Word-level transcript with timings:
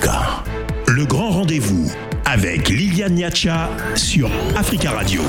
Africa, 0.00 0.42
le 0.88 1.04
grand 1.04 1.28
rendez-vous 1.30 1.90
avec 2.24 2.70
Liliane 2.70 3.16
Niacha 3.16 3.68
sur 3.94 4.30
Africa 4.56 4.92
Radio. 4.92 5.20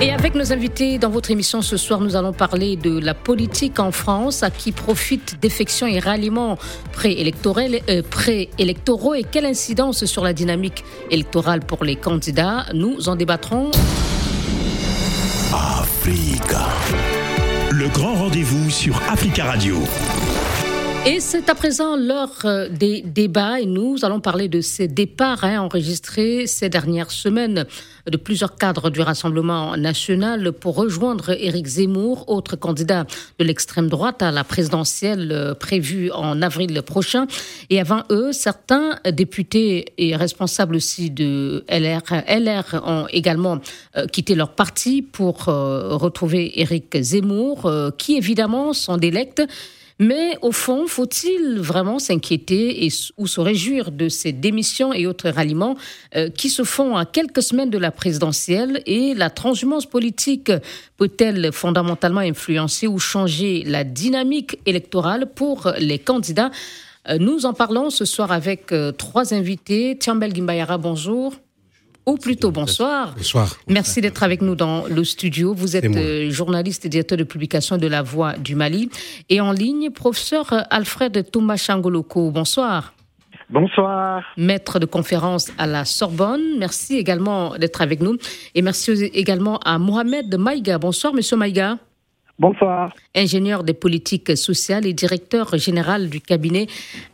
Et 0.00 0.10
avec 0.10 0.34
nos 0.34 0.52
invités 0.52 0.98
dans 0.98 1.10
votre 1.10 1.30
émission 1.30 1.62
ce 1.62 1.76
soir, 1.76 2.00
nous 2.00 2.16
allons 2.16 2.32
parler 2.32 2.74
de 2.74 2.98
la 2.98 3.14
politique 3.14 3.78
en 3.78 3.92
France, 3.92 4.42
à 4.42 4.50
qui 4.50 4.72
profite 4.72 5.38
défections 5.40 5.86
et 5.86 6.00
ralliements 6.00 6.58
euh, 7.04 8.02
préélectoraux 8.10 9.14
et 9.14 9.22
quelle 9.22 9.46
incidence 9.46 10.06
sur 10.06 10.24
la 10.24 10.32
dynamique 10.32 10.82
électorale 11.12 11.60
pour 11.60 11.84
les 11.84 11.94
candidats. 11.94 12.66
Nous 12.74 13.08
en 13.08 13.14
débattrons. 13.14 13.70
Africa, 15.52 16.66
le 17.70 17.86
grand 17.88 18.14
rendez-vous 18.14 18.70
sur 18.70 19.00
Africa 19.08 19.44
Radio. 19.44 19.76
Et 21.08 21.20
c'est 21.20 21.48
à 21.48 21.54
présent 21.54 21.94
l'heure 21.96 22.34
euh, 22.44 22.68
des 22.68 23.00
débats 23.00 23.60
et 23.60 23.64
nous 23.64 24.04
allons 24.04 24.18
parler 24.18 24.48
de 24.48 24.60
ces 24.60 24.88
départs 24.88 25.44
hein, 25.44 25.60
enregistrés 25.60 26.48
ces 26.48 26.68
dernières 26.68 27.12
semaines 27.12 27.64
de 28.10 28.16
plusieurs 28.16 28.56
cadres 28.56 28.90
du 28.90 29.00
Rassemblement 29.00 29.76
national 29.76 30.50
pour 30.50 30.74
rejoindre 30.74 31.30
Éric 31.30 31.66
Zemmour, 31.66 32.28
autre 32.28 32.56
candidat 32.56 33.06
de 33.38 33.44
l'extrême 33.44 33.88
droite 33.88 34.20
à 34.20 34.32
la 34.32 34.42
présidentielle 34.42 35.30
euh, 35.30 35.54
prévue 35.54 36.10
en 36.10 36.42
avril 36.42 36.82
prochain. 36.82 37.28
Et 37.70 37.80
avant 37.80 38.02
eux, 38.10 38.32
certains 38.32 38.98
députés 39.08 39.92
et 39.98 40.16
responsables 40.16 40.74
aussi 40.74 41.10
de 41.12 41.64
LR, 41.68 42.82
ont 42.84 43.06
également 43.10 43.60
euh, 43.96 44.08
quitté 44.08 44.34
leur 44.34 44.56
parti 44.56 45.02
pour 45.02 45.44
retrouver 45.44 46.60
Éric 46.60 47.00
Zemmour, 47.00 47.70
qui 47.96 48.16
évidemment 48.16 48.72
s'en 48.72 48.96
délecte 48.96 49.42
mais 49.98 50.36
au 50.42 50.52
fond, 50.52 50.86
faut-il 50.86 51.58
vraiment 51.58 51.98
s'inquiéter 51.98 52.88
ou 53.16 53.26
se 53.26 53.40
réjouir 53.40 53.90
de 53.90 54.08
ces 54.08 54.32
démissions 54.32 54.92
et 54.92 55.06
autres 55.06 55.30
ralliements 55.30 55.76
euh, 56.14 56.28
qui 56.28 56.50
se 56.50 56.64
font 56.64 56.96
à 56.96 57.06
quelques 57.06 57.42
semaines 57.42 57.70
de 57.70 57.78
la 57.78 57.90
présidentielle 57.90 58.82
et 58.86 59.14
la 59.14 59.30
transhumance 59.30 59.86
politique 59.86 60.52
peut-elle 60.98 61.50
fondamentalement 61.52 62.20
influencer 62.20 62.86
ou 62.86 62.98
changer 62.98 63.62
la 63.64 63.84
dynamique 63.84 64.58
électorale 64.66 65.32
pour 65.34 65.72
les 65.78 65.98
candidats? 65.98 66.50
Euh, 67.08 67.18
Nous 67.18 67.46
en 67.46 67.54
parlons 67.54 67.88
ce 67.88 68.04
soir 68.04 68.32
avec 68.32 68.72
euh, 68.72 68.92
trois 68.92 69.32
invités. 69.32 69.96
Tiambel 69.98 70.34
Gimbayara, 70.34 70.76
bonjour 70.76 71.34
ou 72.06 72.16
plutôt 72.16 72.52
bonsoir. 72.52 73.14
Bonsoir. 73.16 73.56
Merci 73.68 74.00
d'être 74.00 74.22
avec 74.22 74.40
nous 74.40 74.54
dans 74.54 74.84
le 74.86 75.02
studio. 75.04 75.52
Vous 75.52 75.76
êtes 75.76 75.84
euh, 75.84 76.30
journaliste 76.30 76.86
et 76.86 76.88
directeur 76.88 77.18
de 77.18 77.24
publication 77.24 77.76
de 77.76 77.86
La 77.88 78.02
Voix 78.02 78.34
du 78.34 78.54
Mali. 78.54 78.88
Et 79.28 79.40
en 79.40 79.50
ligne, 79.50 79.90
professeur 79.90 80.46
Alfred 80.70 81.30
Thomas 81.30 81.56
Changoloko. 81.56 82.30
Bonsoir. 82.30 82.94
Bonsoir. 83.50 84.22
Maître 84.36 84.78
de 84.78 84.86
conférence 84.86 85.52
à 85.58 85.66
la 85.66 85.84
Sorbonne. 85.84 86.58
Merci 86.58 86.96
également 86.96 87.56
d'être 87.58 87.82
avec 87.82 88.00
nous. 88.00 88.16
Et 88.54 88.62
merci 88.62 88.92
également 89.12 89.58
à 89.58 89.78
Mohamed 89.78 90.36
Maïga. 90.36 90.78
Bonsoir, 90.78 91.12
monsieur 91.12 91.36
Maïga. 91.36 91.78
Bonsoir. 92.38 92.92
Ingénieur 93.14 93.64
des 93.64 93.72
politiques 93.72 94.36
sociales 94.36 94.84
et 94.84 94.92
directeur 94.92 95.56
général 95.56 96.10
du 96.10 96.20
cabinet 96.20 96.66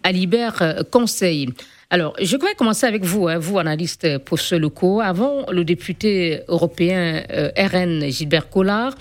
Alibert 0.02 0.84
Conseil. 0.90 1.48
Alors, 1.92 2.14
je 2.18 2.38
vais 2.38 2.54
commencer 2.56 2.86
avec 2.86 3.04
vous, 3.04 3.28
hein, 3.28 3.36
vous, 3.36 3.58
analyste 3.58 4.16
pour 4.24 4.40
ce 4.40 4.54
locaux. 4.54 5.02
Avant, 5.02 5.44
le 5.50 5.62
député 5.62 6.40
européen 6.48 7.22
euh, 7.30 7.50
RN 7.54 8.08
Gilbert 8.08 8.48
Collard, 8.48 8.94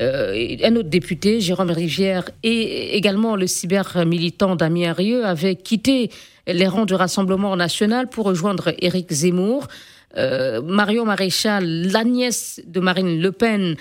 euh, 0.00 0.56
un 0.64 0.74
autre 0.76 0.88
député, 0.88 1.42
Jérôme 1.42 1.70
Rivière, 1.70 2.30
et 2.42 2.96
également 2.96 3.36
le 3.36 3.46
cyber-militant 3.46 4.56
Damien 4.56 4.94
Rieu 4.94 5.26
avaient 5.26 5.56
quitté 5.56 6.10
les 6.46 6.66
rangs 6.66 6.86
du 6.86 6.94
Rassemblement 6.94 7.54
national 7.54 8.08
pour 8.08 8.24
rejoindre 8.24 8.72
Éric 8.78 9.12
Zemmour. 9.12 9.68
Euh, 10.16 10.62
Mario 10.62 11.04
Maréchal, 11.04 11.66
l'agnès 11.92 12.62
de 12.66 12.80
Marine 12.80 13.20
Le 13.20 13.30
Pen, 13.30 13.76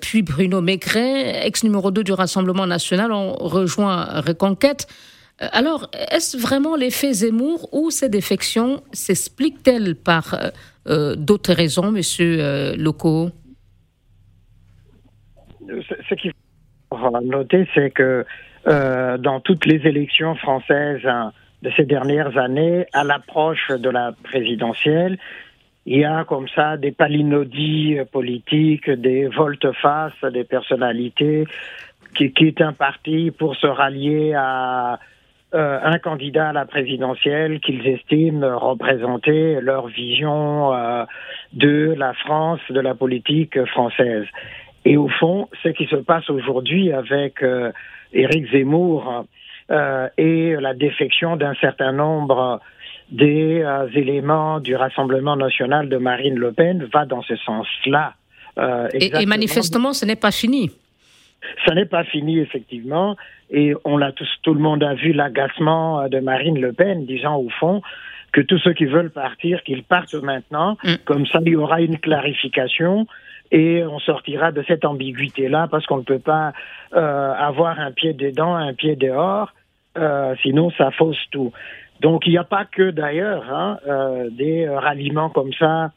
puis 0.00 0.22
Bruno 0.22 0.62
Maigret, 0.62 1.46
ex 1.46 1.64
numéro 1.64 1.90
2 1.90 2.02
du 2.02 2.12
Rassemblement 2.12 2.66
national, 2.66 3.12
ont 3.12 3.34
rejoint 3.34 4.22
Reconquête. 4.22 4.86
Euh, 5.42 5.48
alors, 5.52 5.90
est-ce 6.10 6.36
vraiment 6.36 6.76
l'effet 6.76 7.12
Zemmour 7.12 7.68
ou 7.72 7.90
ces 7.90 8.08
défections 8.08 8.82
s'expliquent-elles 8.92 9.94
par 9.94 10.34
euh, 10.34 10.50
euh, 10.88 11.14
d'autres 11.16 11.52
raisons, 11.52 11.92
Monsieur 11.92 12.38
euh, 12.40 12.74
Loco 12.76 13.30
Ce 15.68 16.14
qu'il 16.14 16.32
faut 16.90 17.20
noter, 17.20 17.68
c'est 17.74 17.90
que 17.90 18.24
dans 18.66 19.38
toutes 19.38 19.64
les 19.64 19.86
élections 19.86 20.34
françaises 20.34 21.06
hein, 21.06 21.32
de 21.62 21.70
ces 21.76 21.84
dernières 21.84 22.36
années, 22.36 22.86
à 22.92 23.04
l'approche 23.04 23.70
de 23.70 23.88
la 23.88 24.10
présidentielle, 24.24 25.18
il 25.84 26.00
y 26.00 26.04
a 26.04 26.24
comme 26.24 26.48
ça 26.48 26.76
des 26.76 26.90
palinodies 26.90 27.98
politiques, 28.10 28.90
des 28.90 29.28
volte-face 29.28 30.20
des 30.32 30.42
personnalités 30.42 31.44
qui 32.16 32.32
quittent 32.32 32.60
un 32.60 32.72
parti 32.72 33.30
pour 33.30 33.54
se 33.54 33.68
rallier 33.68 34.34
à 34.34 34.98
euh, 35.54 35.78
un 35.80 35.98
candidat 35.98 36.48
à 36.48 36.52
la 36.52 36.64
présidentielle 36.64 37.60
qu'ils 37.60 37.86
estiment 37.86 38.58
représenter 38.58 39.60
leur 39.60 39.86
vision 39.86 40.74
euh, 40.74 41.04
de 41.52 41.94
la 41.96 42.14
France, 42.14 42.58
de 42.68 42.80
la 42.80 42.94
politique 42.94 43.64
française. 43.66 44.24
Et 44.84 44.96
au 44.96 45.08
fond, 45.08 45.48
ce 45.62 45.68
qui 45.68 45.86
se 45.86 45.96
passe 45.96 46.28
aujourd'hui 46.30 46.92
avec 46.92 47.42
euh, 47.44 47.70
Éric 48.12 48.50
Zemmour 48.50 49.24
euh, 49.70 50.08
et 50.18 50.56
la 50.60 50.74
défection 50.74 51.36
d'un 51.36 51.54
certain 51.60 51.92
nombre 51.92 52.60
des 53.10 53.64
éléments 53.94 54.58
du 54.58 54.74
Rassemblement 54.74 55.36
national 55.36 55.88
de 55.88 55.96
Marine 55.96 56.34
Le 56.34 56.50
Pen 56.50 56.88
va 56.92 57.04
dans 57.04 57.22
ce 57.22 57.36
sens-là. 57.36 58.14
Et, 58.94 59.22
et 59.22 59.26
manifestement, 59.26 59.92
ce 59.92 60.04
n'est 60.04 60.16
pas 60.16 60.32
fini. 60.32 60.72
Ça 61.66 61.74
n'est 61.74 61.86
pas 61.86 62.04
fini, 62.04 62.38
effectivement. 62.38 63.16
Et 63.50 63.74
on 63.84 63.96
l'a 63.96 64.12
tous, 64.12 64.28
tout 64.42 64.54
le 64.54 64.60
monde 64.60 64.82
a 64.82 64.94
vu 64.94 65.12
l'agacement 65.12 66.00
euh, 66.00 66.08
de 66.08 66.18
Marine 66.20 66.60
Le 66.60 66.72
Pen, 66.72 67.06
disant 67.06 67.36
au 67.36 67.48
fond 67.48 67.82
que 68.32 68.40
tous 68.40 68.58
ceux 68.58 68.72
qui 68.72 68.84
veulent 68.84 69.10
partir, 69.10 69.62
qu'ils 69.62 69.82
partent 69.82 70.14
maintenant. 70.14 70.76
Mm. 70.84 70.94
Comme 71.04 71.26
ça, 71.26 71.40
il 71.44 71.52
y 71.52 71.56
aura 71.56 71.80
une 71.80 71.98
clarification 71.98 73.06
et 73.52 73.84
on 73.84 73.98
sortira 73.98 74.52
de 74.52 74.62
cette 74.66 74.84
ambiguïté-là 74.84 75.68
parce 75.70 75.86
qu'on 75.86 75.98
ne 75.98 76.02
peut 76.02 76.18
pas 76.18 76.52
euh, 76.94 77.32
avoir 77.32 77.78
un 77.78 77.92
pied 77.92 78.12
dedans, 78.12 78.54
un 78.54 78.74
pied 78.74 78.96
dehors, 78.96 79.52
euh, 79.96 80.34
sinon 80.42 80.70
ça 80.70 80.90
fausse 80.90 81.22
tout. 81.30 81.52
Donc 82.00 82.26
il 82.26 82.30
n'y 82.30 82.38
a 82.38 82.44
pas 82.44 82.64
que 82.64 82.90
d'ailleurs 82.90 83.44
hein, 83.50 83.78
euh, 83.86 84.28
des 84.30 84.68
ralliements 84.68 85.30
comme 85.30 85.52
ça 85.54 85.92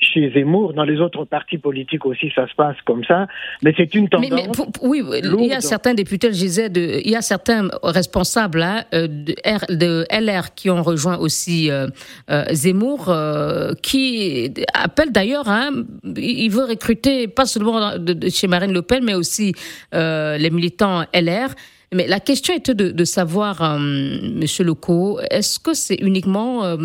chez 0.00 0.30
Zemmour, 0.34 0.72
dans 0.72 0.84
les 0.84 0.98
autres 0.98 1.24
partis 1.24 1.58
politiques 1.58 2.06
aussi, 2.06 2.30
ça 2.34 2.48
se 2.48 2.54
passe 2.54 2.76
comme 2.84 3.04
ça. 3.04 3.26
Mais 3.62 3.74
c'est 3.76 3.94
une 3.94 4.08
tendance. 4.08 4.30
Mais, 4.30 4.48
oui, 4.82 5.02
il 5.22 5.46
y 5.46 5.52
a 5.52 5.60
certains 5.60 5.94
députés, 5.94 6.28
je 6.28 6.38
disais, 6.38 6.68
de, 6.68 7.00
il 7.04 7.10
y 7.10 7.16
a 7.16 7.22
certains 7.22 7.68
responsables 7.82 8.62
hein, 8.62 8.84
euh, 8.94 9.06
de, 9.06 9.34
de, 9.74 10.06
LR 10.10 10.54
qui 10.54 10.70
ont 10.70 10.82
rejoint 10.82 11.18
aussi 11.18 11.70
euh, 11.70 11.88
euh, 12.30 12.44
Zemmour, 12.52 13.08
euh, 13.08 13.72
qui 13.82 14.52
appellent 14.74 15.12
d'ailleurs, 15.12 15.48
hein, 15.48 15.70
il 16.04 16.48
veut 16.48 16.64
recruter 16.64 17.28
pas 17.28 17.46
seulement 17.46 17.98
de, 17.98 18.28
chez 18.28 18.46
Marine 18.46 18.72
Le 18.72 18.82
Pen, 18.82 19.04
mais 19.04 19.14
aussi 19.14 19.52
les 19.92 20.50
militants 20.50 21.04
LR. 21.14 21.50
Mais 21.92 22.06
la 22.06 22.20
question 22.20 22.54
était 22.54 22.74
de, 22.74 23.04
savoir, 23.04 23.62
euh, 23.62 23.78
Monsieur 23.80 24.64
Leco, 24.64 25.18
est-ce 25.28 25.58
que 25.58 25.74
c'est 25.74 25.96
uniquement 25.96 26.64
euh, 26.64 26.76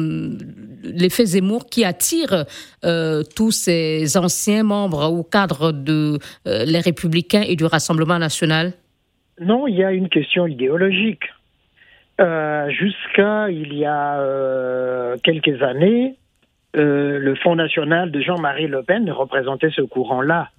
l'effet 0.83 1.25
Zemmour 1.25 1.67
qui 1.67 1.85
attire 1.85 2.45
euh, 2.83 3.21
tous 3.35 3.51
ces 3.51 4.17
anciens 4.17 4.63
membres 4.63 5.11
ou 5.11 5.21
cadres 5.21 5.71
de 5.71 6.17
les 6.45 6.79
Républicains 6.79 7.43
et 7.47 7.55
du 7.55 7.65
Rassemblement 7.65 8.17
national? 8.17 8.73
Non, 9.39 9.67
il 9.67 9.75
y 9.75 9.83
a 9.83 9.91
une 9.91 10.09
question 10.09 10.47
idéologique. 10.47 11.23
Jusqu'à 12.17 13.49
il 13.51 13.73
y 13.73 13.85
a 13.85 15.17
quelques 15.23 15.61
années, 15.61 16.15
le 16.73 17.35
Front 17.35 17.55
national 17.55 18.09
de 18.09 18.21
Jean-Marie 18.21 18.67
Le 18.67 18.81
Pen 18.81 19.11
représentait 19.11 19.69
ce 19.69 19.81
courant-là, 19.81 20.49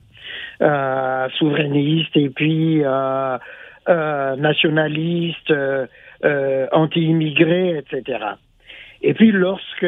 souverainiste 1.39 2.17
et 2.17 2.29
puis 2.29 2.83
euh, 3.89 4.37
nationaliste, 4.37 5.51
euh, 5.51 5.87
euh, 6.25 6.67
anti-immigré, 6.73 7.79
etc. 7.79 8.19
Et 9.03 9.15
puis 9.15 9.33
lorsque 9.33 9.87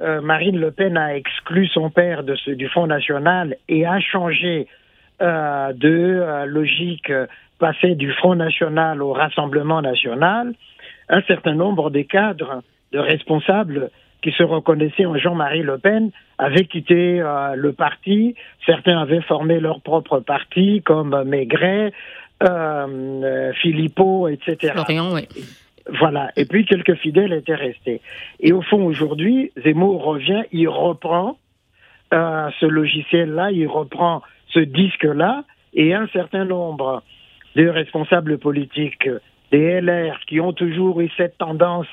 Marine 0.00 0.58
Le 0.60 0.72
Pen 0.72 0.98
a 0.98 1.16
exclu 1.16 1.66
son 1.68 1.88
père 1.88 2.22
de 2.22 2.34
ce, 2.34 2.50
du 2.50 2.68
Front 2.68 2.86
National 2.86 3.56
et 3.66 3.86
a 3.86 3.98
changé 3.98 4.66
de 5.20 6.44
logique 6.44 7.10
passée 7.58 7.94
du 7.94 8.12
Front 8.12 8.34
National 8.34 9.00
au 9.00 9.14
Rassemblement 9.14 9.80
National, 9.80 10.52
un 11.08 11.22
certain 11.22 11.54
nombre 11.54 11.90
des 11.90 12.04
cadres 12.04 12.62
de 12.92 12.98
responsables 12.98 13.90
qui 14.22 14.32
se 14.32 14.42
reconnaissaient 14.42 15.06
en 15.06 15.16
Jean-Marie 15.16 15.62
Le 15.62 15.78
Pen 15.78 16.10
avaient 16.38 16.64
quitté 16.64 17.20
euh, 17.20 17.54
le 17.54 17.72
parti. 17.72 18.34
Certains 18.64 19.00
avaient 19.00 19.20
formé 19.22 19.60
leur 19.60 19.80
propre 19.80 20.20
parti, 20.20 20.82
comme 20.82 21.22
Maigret, 21.24 21.92
euh, 22.42 23.52
Philippot, 23.54 24.28
etc. 24.28 24.72
Florian, 24.74 25.12
oui. 25.14 25.28
Voilà. 26.00 26.30
Et 26.36 26.44
puis 26.44 26.64
quelques 26.64 26.96
fidèles 26.96 27.32
étaient 27.32 27.54
restés. 27.54 28.00
Et 28.40 28.52
au 28.52 28.62
fond, 28.62 28.84
aujourd'hui, 28.84 29.52
Zemmour 29.62 30.02
revient, 30.04 30.42
il 30.52 30.68
reprend 30.68 31.38
euh, 32.12 32.50
ce 32.60 32.66
logiciel-là, 32.66 33.52
il 33.52 33.66
reprend 33.68 34.22
ce 34.48 34.60
disque-là, 34.60 35.44
et 35.74 35.94
un 35.94 36.08
certain 36.08 36.44
nombre 36.44 37.02
de 37.54 37.68
responsables 37.68 38.38
politiques 38.38 39.08
des 39.52 39.80
LR 39.80 40.18
qui 40.26 40.40
ont 40.40 40.52
toujours 40.52 41.00
eu 41.00 41.10
cette 41.16 41.38
tendance 41.38 41.86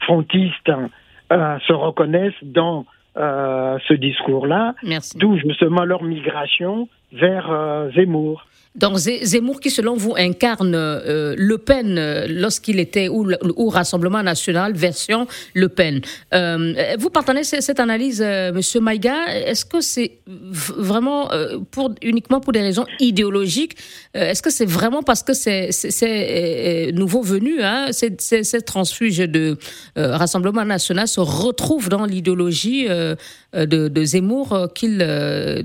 frontiste 0.00 0.70
euh, 1.32 1.58
se 1.66 1.72
reconnaissent 1.72 2.42
dans 2.42 2.84
euh, 3.16 3.78
ce 3.88 3.94
discours-là, 3.94 4.74
d'où 5.14 5.38
justement 5.38 5.84
leur 5.84 6.02
migration 6.02 6.88
vers 7.12 7.50
euh, 7.50 7.90
Zemmour. 7.92 8.46
Donc 8.74 8.96
Zemmour 8.96 9.60
qui, 9.60 9.70
selon 9.70 9.96
vous, 9.96 10.14
incarne 10.16 10.74
euh, 10.74 11.34
Le 11.36 11.58
Pen 11.58 11.98
euh, 11.98 12.26
lorsqu'il 12.28 12.80
était 12.80 13.08
ou, 13.08 13.30
ou, 13.56 13.68
Rassemblement 13.68 14.22
national 14.22 14.72
version 14.72 15.26
Le 15.54 15.68
Pen. 15.68 16.00
Euh, 16.32 16.96
vous 16.98 17.10
partagez 17.10 17.44
cette 17.44 17.80
analyse, 17.80 18.22
Monsieur 18.54 18.80
Maïga? 18.80 19.26
Est-ce 19.28 19.64
que 19.64 19.80
c'est 19.80 20.18
vraiment 20.26 21.30
pour 21.70 21.92
uniquement 22.02 22.40
pour 22.40 22.52
des 22.52 22.60
raisons 22.60 22.86
idéologiques? 22.98 23.76
Est-ce 24.14 24.42
que 24.42 24.50
c'est 24.50 24.66
vraiment 24.66 25.02
parce 25.02 25.22
que 25.22 25.32
c'est 25.32 26.92
nouveau 26.94 27.22
venu, 27.22 27.62
hein, 27.62 27.88
ces 27.92 28.62
transfuges 28.62 29.18
de 29.18 29.56
Rassemblement 29.96 30.64
national 30.64 31.08
se 31.08 31.20
retrouvent 31.20 31.88
dans 31.88 32.04
l'idéologie 32.04 32.88
de, 33.54 33.88
de, 33.88 34.04
Zemmour 34.04 34.68
qu'il 34.74 34.98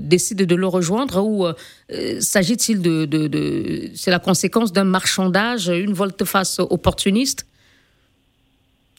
décide 0.00 0.44
de 0.44 0.54
le 0.54 0.66
rejoindre 0.66 1.24
ou 1.24 1.46
s'agit-il 2.20 2.82
de 2.82 3.06
de, 3.06 3.90
c'est 3.94 4.10
la 4.10 4.18
conséquence 4.18 4.72
d'un 4.72 4.84
marchandage, 4.84 5.68
une 5.68 5.94
volte-face 5.94 6.58
opportuniste 6.58 7.46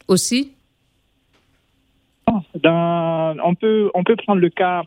aussi? 0.07 0.53
On, 2.63 3.55
peut, 3.55 3.89
on 3.93 4.03
peut 4.03 4.15
prendre 4.15 4.41
le 4.41 4.49
cas 4.49 4.83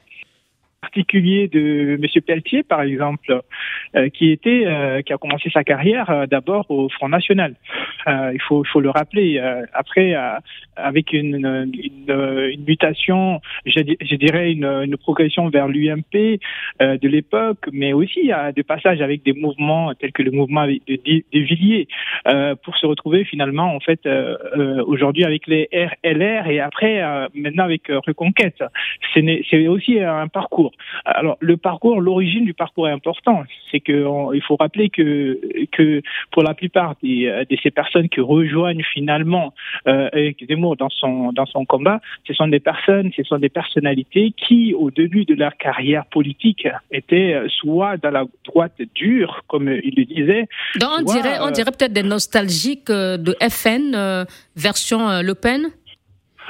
particulier 0.83 1.49
de 1.49 1.99
M. 2.03 2.23
Pelletier, 2.27 2.63
par 2.65 2.83
exemple, 2.83 3.41
euh, 3.95 4.09
qui 4.11 4.31
était, 4.31 4.65
euh, 4.67 5.01
qui 5.03 5.13
a 5.13 5.17
commencé 5.17 5.49
sa 5.51 5.63
carrière 5.65 6.11
euh, 6.11 6.27
d'abord 6.27 6.71
au 6.71 6.89
Front 6.89 7.09
National. 7.09 7.55
il 8.07 8.41
faut, 8.47 8.65
faut 8.65 8.81
le 8.81 8.91
rappeler. 8.91 9.41
après, 9.73 10.15
avec 10.77 11.13
une, 11.13 11.71
une, 11.73 12.65
mutation, 12.67 13.41
je, 13.65 13.81
je 14.01 14.17
dirais 14.17 14.53
une, 14.53 14.65
une, 14.65 14.97
progression 14.97 15.49
vers 15.49 15.69
l'UMP 15.69 16.15
de 16.81 17.09
l'époque, 17.09 17.69
mais 17.73 17.93
aussi 17.93 18.33
à 18.33 18.51
des 18.51 18.65
passages 18.65 19.01
avec 19.01 19.23
des 19.23 19.33
mouvements 19.33 19.95
tels 19.95 20.13
que 20.13 20.25
le 20.25 20.33
mouvement 20.33 20.67
de, 20.67 20.81
de, 20.89 21.41
Villiers, 21.49 21.87
pour 22.65 22.77
se 22.77 22.87
retrouver 22.87 23.25
finalement 23.25 23.73
en 23.77 23.81
fait 23.81 24.01
aujourd'hui 24.87 25.25
avec 25.25 25.47
les 25.47 25.69
RLR 25.73 26.49
et 26.49 26.59
après 26.59 26.95
maintenant 27.35 27.65
avec 27.65 27.83
Reconquête. 27.89 28.63
C'est 29.15 29.69
aussi 29.69 30.01
un 30.01 30.27
parcours. 30.27 30.72
Alors 31.05 31.37
le 31.41 31.57
parcours, 31.57 32.01
l'origine 32.01 32.45
du 32.45 32.55
parcours 32.55 32.89
est 32.89 32.93
important. 32.93 33.45
C'est 33.71 33.81
que 33.81 34.35
il 34.35 34.43
faut 34.43 34.57
rappeler 34.57 34.91
que 34.91 35.39
que 35.73 36.03
pour 36.31 36.43
la 36.43 36.55
plupart 36.55 36.95
des, 37.03 37.45
de 37.49 37.57
ces 37.63 37.71
personnes 37.71 38.09
qui 38.09 38.21
rejoignent 38.21 38.85
finalement 38.93 39.55
euh, 39.87 40.09
Zemmour 40.49 40.77
dans 40.77 40.91
son 40.91 41.33
dans 41.33 41.47
son 41.47 41.65
combat, 41.65 42.01
ce 42.27 42.35
sont 42.35 42.49
des 42.49 42.61
personnes, 42.61 43.11
ce 43.17 43.23
sont 43.23 43.39
des 43.39 43.49
personnalités 43.49 44.33
qui 44.37 44.75
au 44.75 44.91
début 44.91 45.25
de 45.25 45.35
leur 45.35 45.57
carrière 45.57 46.07
politique 46.07 46.67
étaient 46.91 47.37
soit 47.49 47.97
dans 47.97 48.11
la 48.11 48.25
droite 48.45 48.81
dure, 48.95 49.43
comme 49.49 49.69
il 49.69 49.95
le 49.97 50.05
disait. 50.05 50.49
Donc 50.81 50.91
on 50.99 51.03
dirait 51.03 51.39
on 51.41 51.49
euh, 51.49 51.51
dirait 51.51 51.71
peut-être 51.71 51.93
des 51.93 52.03
nostalgiques 52.03 52.91
euh, 52.91 53.17
de 53.17 53.37
FN 53.49 53.95
euh, 53.95 54.25
version 54.57 55.23
Le 55.23 55.35
Pen 55.35 55.69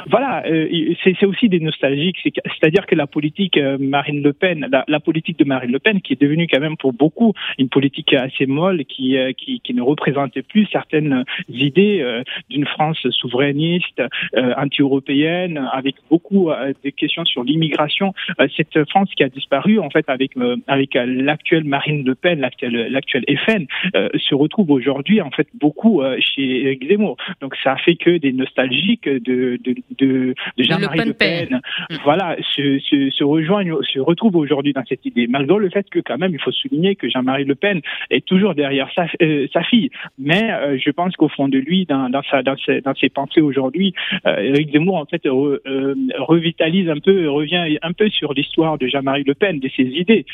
voilà, 0.08 0.44
euh, 0.46 0.94
c'est 1.02 1.24
aussi 1.24 1.48
des 1.48 1.60
nostalgiques. 1.60 2.18
C'est-à-dire 2.22 2.86
que 2.86 2.94
la 2.94 3.06
politique 3.06 3.56
euh, 3.56 3.76
Marine 3.78 4.22
Le 4.22 4.32
Pen, 4.32 4.68
la, 4.86 5.00
politique 5.00 5.38
de 5.38 5.44
Marine 5.44 5.72
Le 5.72 5.78
Pen, 5.78 6.00
qui 6.00 6.12
est 6.12 6.20
devenue 6.20 6.46
quand 6.46 6.60
même 6.60 6.76
pour 6.76 6.92
beaucoup 6.92 7.34
une 7.58 7.68
politique 7.68 8.14
assez 8.14 8.46
molle, 8.46 8.84
qui, 8.84 9.16
euh, 9.16 9.32
qui, 9.32 9.60
qui 9.60 9.74
ne 9.74 9.82
représentait 9.82 10.42
plus 10.42 10.66
certaines 10.66 11.24
idées 11.48 12.22
d'une 12.50 12.66
France 12.66 13.06
souverainiste, 13.10 14.02
anti-européenne, 14.34 15.68
avec 15.72 15.96
beaucoup 16.10 16.50
de 16.50 16.90
questions 16.90 17.24
sur 17.24 17.44
l'immigration. 17.44 18.14
cette 18.56 18.88
France 18.90 19.10
qui 19.16 19.22
a 19.22 19.28
disparu, 19.28 19.78
en 19.78 19.90
fait, 19.90 20.08
avec 20.08 20.32
avec 20.66 20.94
l'actuelle 20.94 21.64
Marine 21.64 22.04
Le 22.04 22.14
Pen, 22.14 22.40
l'actuelle 22.40 23.24
FN, 23.46 23.66
se 24.14 24.34
retrouve 24.34 24.70
aujourd'hui, 24.70 25.20
en 25.20 25.30
fait, 25.30 25.48
beaucoup 25.54 26.02
chez 26.18 26.78
Zemmour. 26.88 27.16
Donc 27.40 27.54
ça 27.62 27.72
a 27.72 27.76
fait 27.76 27.96
que 27.96 28.16
des 28.18 28.32
nostalgiques 28.32 29.08
de, 29.08 29.58
de 29.62 29.74
de, 29.98 30.34
Jean-Marie 30.58 31.06
Le 31.06 31.12
Pen, 31.12 31.60
mm. 31.90 31.96
voilà, 32.04 32.36
se, 32.54 32.78
se, 32.80 33.10
se, 33.10 33.24
rejoignent, 33.24 33.76
se 33.82 33.98
retrouvent 33.98 34.36
aujourd'hui 34.36 34.72
dans 34.72 34.84
cette 34.88 35.04
idée, 35.04 35.26
malgré 35.26 35.58
le 35.58 35.70
fait 35.70 35.88
que 35.90 36.00
quand 36.00 36.18
même, 36.18 36.32
il 36.32 36.40
faut 36.40 36.52
souligner 36.52 36.96
que 36.96 37.08
Jean-Marie 37.08 37.44
Le 37.44 37.54
Pen 37.54 37.80
est 38.10 38.24
toujours 38.24 38.54
derrière 38.54 38.88
sa, 38.94 39.06
euh, 39.22 39.46
sa 39.52 39.62
fille. 39.62 39.90
Mais 40.18 40.52
euh, 40.52 40.78
je 40.78 40.90
pense 40.90 41.14
qu'au 41.16 41.28
fond 41.28 41.48
de 41.48 41.58
lui, 41.58 41.86
dans, 41.86 42.08
dans, 42.08 42.22
sa, 42.22 42.42
dans, 42.42 42.56
ses, 42.56 42.80
dans 42.80 42.94
ses 42.94 43.08
pensées 43.08 43.40
aujourd'hui, 43.40 43.94
euh, 44.26 44.36
Éric 44.36 44.72
Zemmour 44.72 44.96
en 44.96 45.06
fait 45.06 45.22
revitalise 45.26 46.88
un 46.88 46.98
peu, 46.98 47.28
revient 47.30 47.78
un 47.82 47.92
peu 47.92 48.08
sur 48.10 48.32
l'histoire 48.32 48.78
de 48.78 48.86
Jean-Marie 48.86 49.24
Le 49.24 49.34
Pen, 49.34 49.58
de 49.58 49.68
ses 49.76 49.84
idées. 49.84 50.26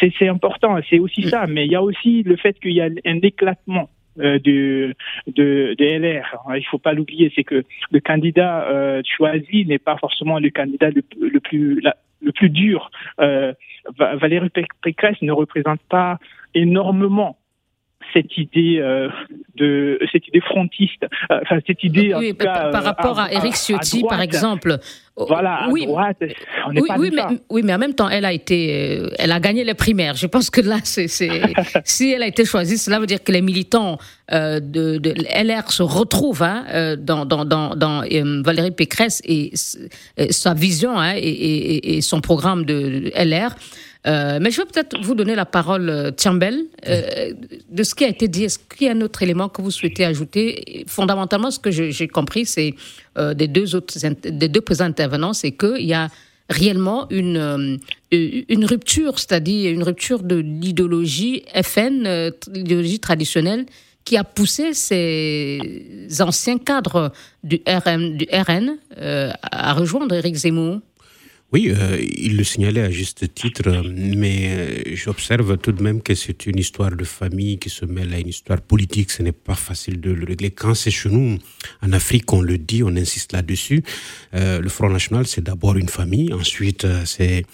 c'est 0.00 0.28
important, 0.28 0.76
c'est 0.88 0.98
aussi 0.98 1.22
mm. 1.22 1.28
ça, 1.28 1.46
mais 1.46 1.66
il 1.66 1.72
y 1.72 1.76
a 1.76 1.82
aussi 1.82 2.22
le 2.22 2.36
fait 2.36 2.58
qu'il 2.60 2.72
y 2.72 2.80
a 2.80 2.88
un 3.04 3.18
éclatement 3.22 3.88
euh, 4.20 4.38
de, 4.38 4.94
de, 5.26 5.76
LR. 5.78 6.36
Il 6.56 6.66
faut 6.66 6.78
pas 6.78 6.92
l'oublier, 6.92 7.32
c'est 7.34 7.44
que 7.44 7.64
le 7.90 8.00
candidat 8.00 8.68
euh, 8.68 9.02
choisi 9.16 9.64
n'est 9.66 9.78
pas 9.78 9.96
forcément 9.96 10.38
le 10.38 10.50
candidat 10.50 10.90
le, 10.90 11.40
plus 11.40 11.80
le 12.20 12.32
plus 12.32 12.50
dur. 12.50 12.90
Euh, 13.20 13.52
Valérie 13.96 14.50
Pécresse 14.82 15.20
ne 15.22 15.32
représente 15.32 15.80
pas 15.88 16.18
énormément 16.54 17.38
cette 18.12 18.36
idée 18.36 18.78
euh, 18.80 19.08
de 19.56 19.98
cette 20.12 20.26
idée 20.28 20.40
frontiste, 20.40 21.04
euh, 21.30 21.40
enfin 21.42 21.58
cette 21.66 21.82
idée 21.82 22.14
oui, 22.16 22.32
par, 22.32 22.66
euh, 22.66 22.80
rapport 22.80 23.18
à, 23.18 23.32
Éric 23.32 23.54
Ciotti 23.54 24.02
par 24.08 24.20
exemple. 24.20 24.78
Voilà, 25.16 25.64
à 25.64 25.68
oui, 25.68 25.84
droite, 25.84 26.16
on 26.66 26.70
oui, 26.70 26.88
oui, 26.96 27.10
mais, 27.12 27.22
oui, 27.50 27.62
mais 27.64 27.74
en 27.74 27.78
même 27.78 27.94
temps, 27.94 28.08
elle 28.08 28.24
a 28.24 28.32
été, 28.32 29.02
elle 29.18 29.32
a 29.32 29.40
gagné 29.40 29.64
les 29.64 29.74
primaires. 29.74 30.14
Je 30.14 30.28
pense 30.28 30.48
que 30.48 30.60
là, 30.60 30.76
c'est, 30.84 31.08
si 31.84 32.12
elle 32.12 32.22
a 32.22 32.26
été 32.28 32.44
choisie, 32.44 32.78
cela 32.78 33.00
veut 33.00 33.06
dire 33.06 33.24
que 33.24 33.32
les 33.32 33.42
militants 33.42 33.98
de, 34.30 34.60
de, 34.60 35.14
LR 35.34 35.72
se 35.72 35.82
retrouvent 35.82 36.44
hein, 36.44 36.96
dans, 36.98 37.26
dans, 37.26 37.44
dans, 37.44 37.74
dans 37.74 38.02
Valérie 38.44 38.70
Pécresse 38.70 39.20
et, 39.24 39.50
sa 40.30 40.54
vision 40.54 40.96
hein, 40.96 41.14
et, 41.16 41.18
et, 41.18 41.96
et, 41.96 42.00
son 42.00 42.20
programme 42.20 42.64
de 42.64 43.10
LR. 43.16 43.56
Euh, 44.08 44.38
mais 44.40 44.50
je 44.50 44.58
vais 44.62 44.66
peut-être 44.66 44.98
vous 45.02 45.14
donner 45.14 45.34
la 45.34 45.44
parole, 45.44 45.90
euh, 45.90 46.10
Tiambel, 46.10 46.64
euh, 46.88 47.32
de 47.68 47.82
ce 47.82 47.94
qui 47.94 48.04
a 48.04 48.08
été 48.08 48.26
dit. 48.26 48.44
Est-ce 48.44 48.58
qu'il 48.58 48.86
y 48.86 48.90
a 48.90 48.92
un 48.92 49.00
autre 49.02 49.22
élément 49.22 49.48
que 49.48 49.60
vous 49.60 49.70
souhaitez 49.70 50.04
ajouter? 50.04 50.84
Fondamentalement, 50.86 51.50
ce 51.50 51.58
que 51.58 51.70
j'ai 51.70 52.08
compris, 52.08 52.46
c'est 52.46 52.74
des 53.34 53.48
deux 53.48 53.74
autres, 53.74 53.94
des 54.22 54.48
deux 54.48 54.60
présents 54.60 54.84
intervenants, 54.84 55.32
c'est 55.32 55.50
qu'il 55.50 55.84
y 55.84 55.92
a 55.92 56.08
réellement 56.48 57.08
une, 57.10 57.80
une 58.12 58.64
rupture, 58.64 59.18
c'est-à-dire 59.18 59.72
une 59.72 59.82
rupture 59.82 60.22
de 60.22 60.36
l'idéologie 60.36 61.42
FN, 61.62 62.30
l'idéologie 62.52 63.00
traditionnelle, 63.00 63.66
qui 64.04 64.16
a 64.16 64.24
poussé 64.24 64.72
ces 64.72 66.08
anciens 66.20 66.58
cadres 66.58 67.12
du, 67.42 67.60
RM, 67.66 68.16
du 68.16 68.26
RN 68.32 68.78
à 68.96 69.72
rejoindre 69.74 70.14
Éric 70.14 70.36
Zemmour 70.36 70.80
oui, 71.50 71.72
euh, 71.74 71.98
il 72.00 72.36
le 72.36 72.44
signalait 72.44 72.82
à 72.82 72.90
juste 72.90 73.32
titre, 73.34 73.82
mais 73.86 74.48
euh, 74.50 74.94
j'observe 74.94 75.56
tout 75.56 75.72
de 75.72 75.82
même 75.82 76.02
que 76.02 76.14
c'est 76.14 76.44
une 76.44 76.58
histoire 76.58 76.94
de 76.94 77.04
famille 77.04 77.58
qui 77.58 77.70
se 77.70 77.86
mêle 77.86 78.12
à 78.12 78.18
une 78.18 78.28
histoire 78.28 78.60
politique. 78.60 79.10
Ce 79.10 79.22
n'est 79.22 79.32
pas 79.32 79.54
facile 79.54 79.98
de 79.98 80.10
le 80.10 80.26
régler. 80.26 80.50
Quand 80.50 80.74
c'est 80.74 80.90
chez 80.90 81.08
nous, 81.08 81.38
en 81.80 81.92
Afrique, 81.92 82.30
on 82.34 82.42
le 82.42 82.58
dit, 82.58 82.82
on 82.82 82.94
insiste 82.96 83.32
là-dessus. 83.32 83.82
Euh, 84.34 84.60
le 84.60 84.68
Front 84.68 84.90
National, 84.90 85.26
c'est 85.26 85.42
d'abord 85.42 85.76
une 85.78 85.88
famille. 85.88 86.34
Ensuite, 86.34 86.86
c'est 87.06 87.44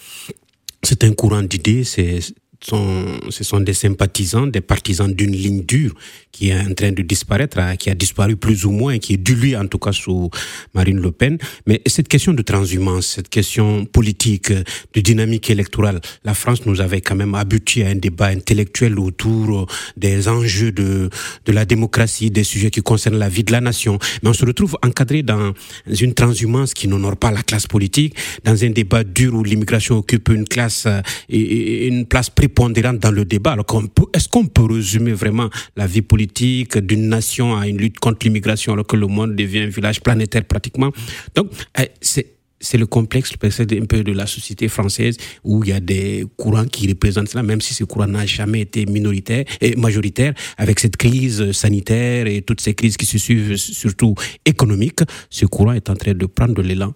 c'est 0.83 1.03
un 1.03 1.13
courant 1.13 1.41
d'idées, 1.41 1.83
c'est 1.83 2.19
ce 2.65 3.43
sont 3.43 3.59
des 3.59 3.73
sympathisants, 3.73 4.47
des 4.47 4.61
partisans 4.61 5.11
d'une 5.11 5.35
ligne 5.35 5.63
dure 5.63 5.93
qui 6.31 6.49
est 6.49 6.59
en 6.59 6.73
train 6.73 6.91
de 6.91 7.01
disparaître, 7.01 7.59
hein, 7.59 7.75
qui 7.77 7.89
a 7.89 7.95
disparu 7.95 8.35
plus 8.35 8.65
ou 8.65 8.71
moins, 8.71 8.97
qui 8.97 9.13
est 9.13 9.17
diluée 9.17 9.55
en 9.55 9.67
tout 9.67 9.77
cas 9.77 9.93
sous 9.93 10.29
Marine 10.73 10.99
Le 10.99 11.11
Pen. 11.11 11.37
Mais 11.65 11.81
cette 11.85 12.09
question 12.09 12.33
de 12.33 12.41
transhumance, 12.41 13.05
cette 13.05 13.29
question 13.29 13.85
politique, 13.85 14.51
de 14.51 14.99
dynamique 14.99 15.49
électorale, 15.49 16.01
la 16.25 16.33
France 16.33 16.65
nous 16.65 16.81
avait 16.81 17.01
quand 17.01 17.15
même 17.15 17.35
habitué 17.35 17.85
à 17.85 17.89
un 17.89 17.95
débat 17.95 18.27
intellectuel 18.27 18.99
autour 18.99 19.67
des 19.95 20.27
enjeux 20.27 20.71
de, 20.71 21.09
de 21.45 21.51
la 21.51 21.65
démocratie, 21.65 22.31
des 22.31 22.43
sujets 22.43 22.71
qui 22.71 22.81
concernent 22.81 23.19
la 23.19 23.29
vie 23.29 23.43
de 23.43 23.51
la 23.51 23.61
nation. 23.61 23.97
Mais 24.21 24.29
on 24.29 24.33
se 24.33 24.45
retrouve 24.45 24.77
encadré 24.83 25.23
dans 25.23 25.53
une 25.87 26.13
transhumance 26.13 26.73
qui 26.73 26.87
n'honore 26.89 27.15
pas 27.15 27.31
la 27.31 27.43
classe 27.43 27.67
politique, 27.67 28.15
dans 28.43 28.61
un 28.61 28.71
débat 28.71 29.03
dur 29.03 29.35
où 29.35 29.43
l'immigration 29.43 29.97
occupe 29.97 30.29
une 30.29 30.45
classe 30.45 30.87
et 31.29 31.87
une 31.87 32.05
place 32.05 32.29
prépondérante 32.29 32.54
prépondérante 32.55 32.99
dans 32.99 33.11
le 33.11 33.25
débat. 33.25 33.51
Alors, 33.51 33.65
est-ce 34.13 34.29
qu'on 34.29 34.45
peut 34.45 34.63
résumer 34.63 35.11
vraiment 35.11 35.49
la 35.75 35.87
vie 35.87 36.01
politique 36.01 36.77
d'une 36.77 37.09
nation 37.09 37.55
à 37.55 37.67
une 37.67 37.77
lutte 37.77 37.99
contre 37.99 38.19
l'immigration 38.25 38.73
alors 38.73 38.87
que 38.87 38.95
le 38.95 39.07
monde 39.07 39.35
devient 39.35 39.63
un 39.63 39.67
village 39.67 40.01
planétaire 40.01 40.45
pratiquement? 40.45 40.91
Donc, 41.35 41.51
eh, 41.77 41.89
c'est 42.01 42.31
c'est 42.61 42.77
le 42.77 42.87
complexe 42.87 43.33
un 43.43 43.85
peu 43.85 44.03
de 44.03 44.11
la 44.13 44.25
société 44.25 44.69
française 44.69 45.17
où 45.43 45.63
il 45.63 45.69
y 45.69 45.73
a 45.73 45.81
des 45.81 46.25
courants 46.37 46.65
qui 46.65 46.87
représentent 46.87 47.27
cela, 47.27 47.43
même 47.43 47.61
si 47.61 47.73
ce 47.73 47.83
courant 47.83 48.07
n'a 48.07 48.25
jamais 48.25 48.61
été 48.61 48.85
minoritaire 48.85 49.43
et 49.61 49.75
majoritaire, 49.75 50.33
avec 50.57 50.79
cette 50.79 50.97
crise 50.97 51.51
sanitaire 51.51 52.25
et 52.27 52.41
toutes 52.41 52.61
ces 52.61 52.73
crises 52.73 52.97
qui 52.97 53.05
se 53.05 53.17
suivent, 53.17 53.57
surtout 53.57 54.15
économiques, 54.45 55.01
ce 55.29 55.45
courant 55.45 55.73
est 55.73 55.89
en 55.89 55.95
train 55.95 56.13
de 56.13 56.25
prendre 56.25 56.55
de 56.55 56.61
l'élan. 56.61 56.93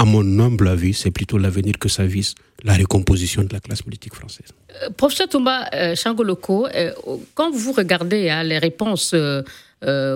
À 0.00 0.04
mon 0.04 0.38
humble 0.38 0.68
avis, 0.68 0.94
c'est 0.94 1.10
plutôt 1.10 1.38
l'avenir 1.38 1.76
que 1.76 1.88
ça 1.88 2.04
vise, 2.04 2.36
la 2.62 2.74
recomposition 2.74 3.42
de 3.42 3.52
la 3.52 3.58
classe 3.58 3.82
politique 3.82 4.14
française. 4.14 4.46
Euh, 4.84 4.90
professeur 4.90 5.28
Toumba 5.28 5.68
euh, 5.74 5.96
Changoloko, 5.96 6.68
euh, 6.68 6.92
quand 7.34 7.50
vous 7.50 7.72
regardez 7.72 8.30
hein, 8.30 8.44
les 8.44 8.58
réponses 8.58 9.12
euh, 9.12 9.42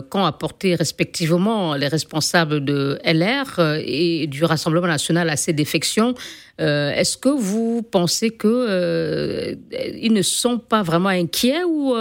qu'ont 0.08 0.24
apporté 0.24 0.76
respectivement 0.76 1.74
les 1.74 1.88
responsables 1.88 2.64
de 2.64 3.00
LR 3.04 3.80
et 3.84 4.28
du 4.28 4.44
Rassemblement 4.44 4.86
national 4.86 5.28
à 5.28 5.36
ces 5.36 5.52
défections. 5.52 6.14
Est-ce 6.58 7.16
que 7.16 7.28
vous 7.28 7.82
pensez 7.82 8.30
que 8.30 9.56
ils 10.00 10.12
ne 10.12 10.22
sont 10.22 10.58
pas 10.58 10.82
vraiment 10.82 11.08
inquiets 11.08 11.64
ou 11.64 11.94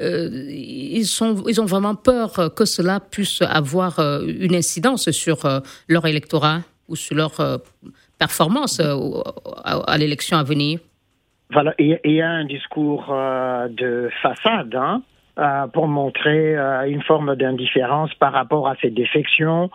ils, 0.00 1.06
sont, 1.06 1.44
ils 1.48 1.60
ont 1.60 1.66
vraiment 1.66 1.96
peur 1.96 2.52
que 2.54 2.64
cela 2.64 3.00
puisse 3.00 3.42
avoir 3.42 3.98
une 4.00 4.54
incidence 4.54 5.10
sur 5.10 5.62
leur 5.88 6.06
électorat? 6.06 6.62
Ou 6.88 6.96
sur 6.96 7.16
leur 7.16 7.32
performance 8.18 8.80
à, 9.64 9.98
l'élection 9.98 10.36
à 10.36 10.42
venir 10.42 10.80
il 11.78 11.98
y 12.04 12.20
a 12.20 12.30
un 12.30 12.46
discours 12.46 13.06
de 13.06 14.10
façade. 14.22 14.74
Hein 14.74 15.02
euh, 15.36 15.66
pour 15.66 15.88
montrer 15.88 16.56
euh, 16.56 16.88
une 16.88 17.02
forme 17.02 17.34
d'indifférence 17.34 18.14
par 18.14 18.32
rapport 18.32 18.68
à 18.68 18.76
ces 18.80 18.90
défections 18.90 19.68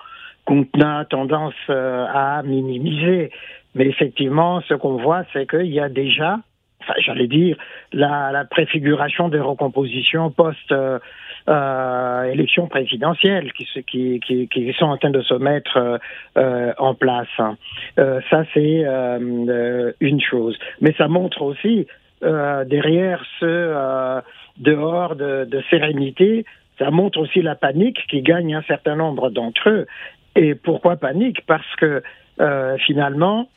qu'on 0.45 0.65
a 0.81 1.03
tendance 1.03 1.53
euh, 1.69 2.05
à 2.07 2.41
minimiser. 2.43 3.29
Mais 3.75 3.87
effectivement, 3.87 4.61
ce 4.69 4.73
qu'on 4.75 4.95
voit, 4.95 5.23
c'est 5.33 5.49
qu'il 5.49 5.65
y 5.65 5.81
a 5.81 5.89
déjà, 5.89 6.39
enfin, 6.81 6.93
j'allais 6.99 7.27
dire, 7.27 7.57
la, 7.91 8.31
la, 8.31 8.45
préfiguration 8.45 9.27
des 9.27 9.41
recompositions 9.41 10.31
post 10.31 10.73
élection 11.50 12.68
présidentielle 12.68 13.51
qui, 13.53 13.65
qui, 13.88 14.20
qui, 14.20 14.48
qui, 14.48 14.74
sont 14.74 14.86
en 14.86 14.98
train 14.98 15.10
de 15.10 15.22
se 15.22 15.34
mettre 15.34 16.00
en 16.36 16.94
place. 16.94 17.27
ça, 17.98 18.44
c'est 18.53 18.86
une 20.00 20.22
chose. 20.22 20.58
Mais 20.82 20.94
ça 20.98 21.08
montre 21.08 21.41
aussi 21.41 21.88
derrière 22.22 23.24
ce 23.39 24.22
dehors 24.58 25.15
de, 25.15 25.46
de 25.46 25.63
sérénité, 25.70 26.46
ça 26.79 26.91
montre 26.91 27.20
aussi 27.20 27.41
la 27.41 27.56
panique 27.56 28.00
qui 28.10 28.22
gagne 28.22 28.56
un 28.56 28.62
certain 28.63 28.96
nombre 28.96 29.29
d'entre 29.29 29.70
eux. 29.70 29.88
Et 30.36 30.56
pourquoi 30.56 30.96
panique? 30.96 31.46
Parce 31.46 31.75
que 31.75 32.01
euh, 32.39 32.77
finalement, 32.77 33.50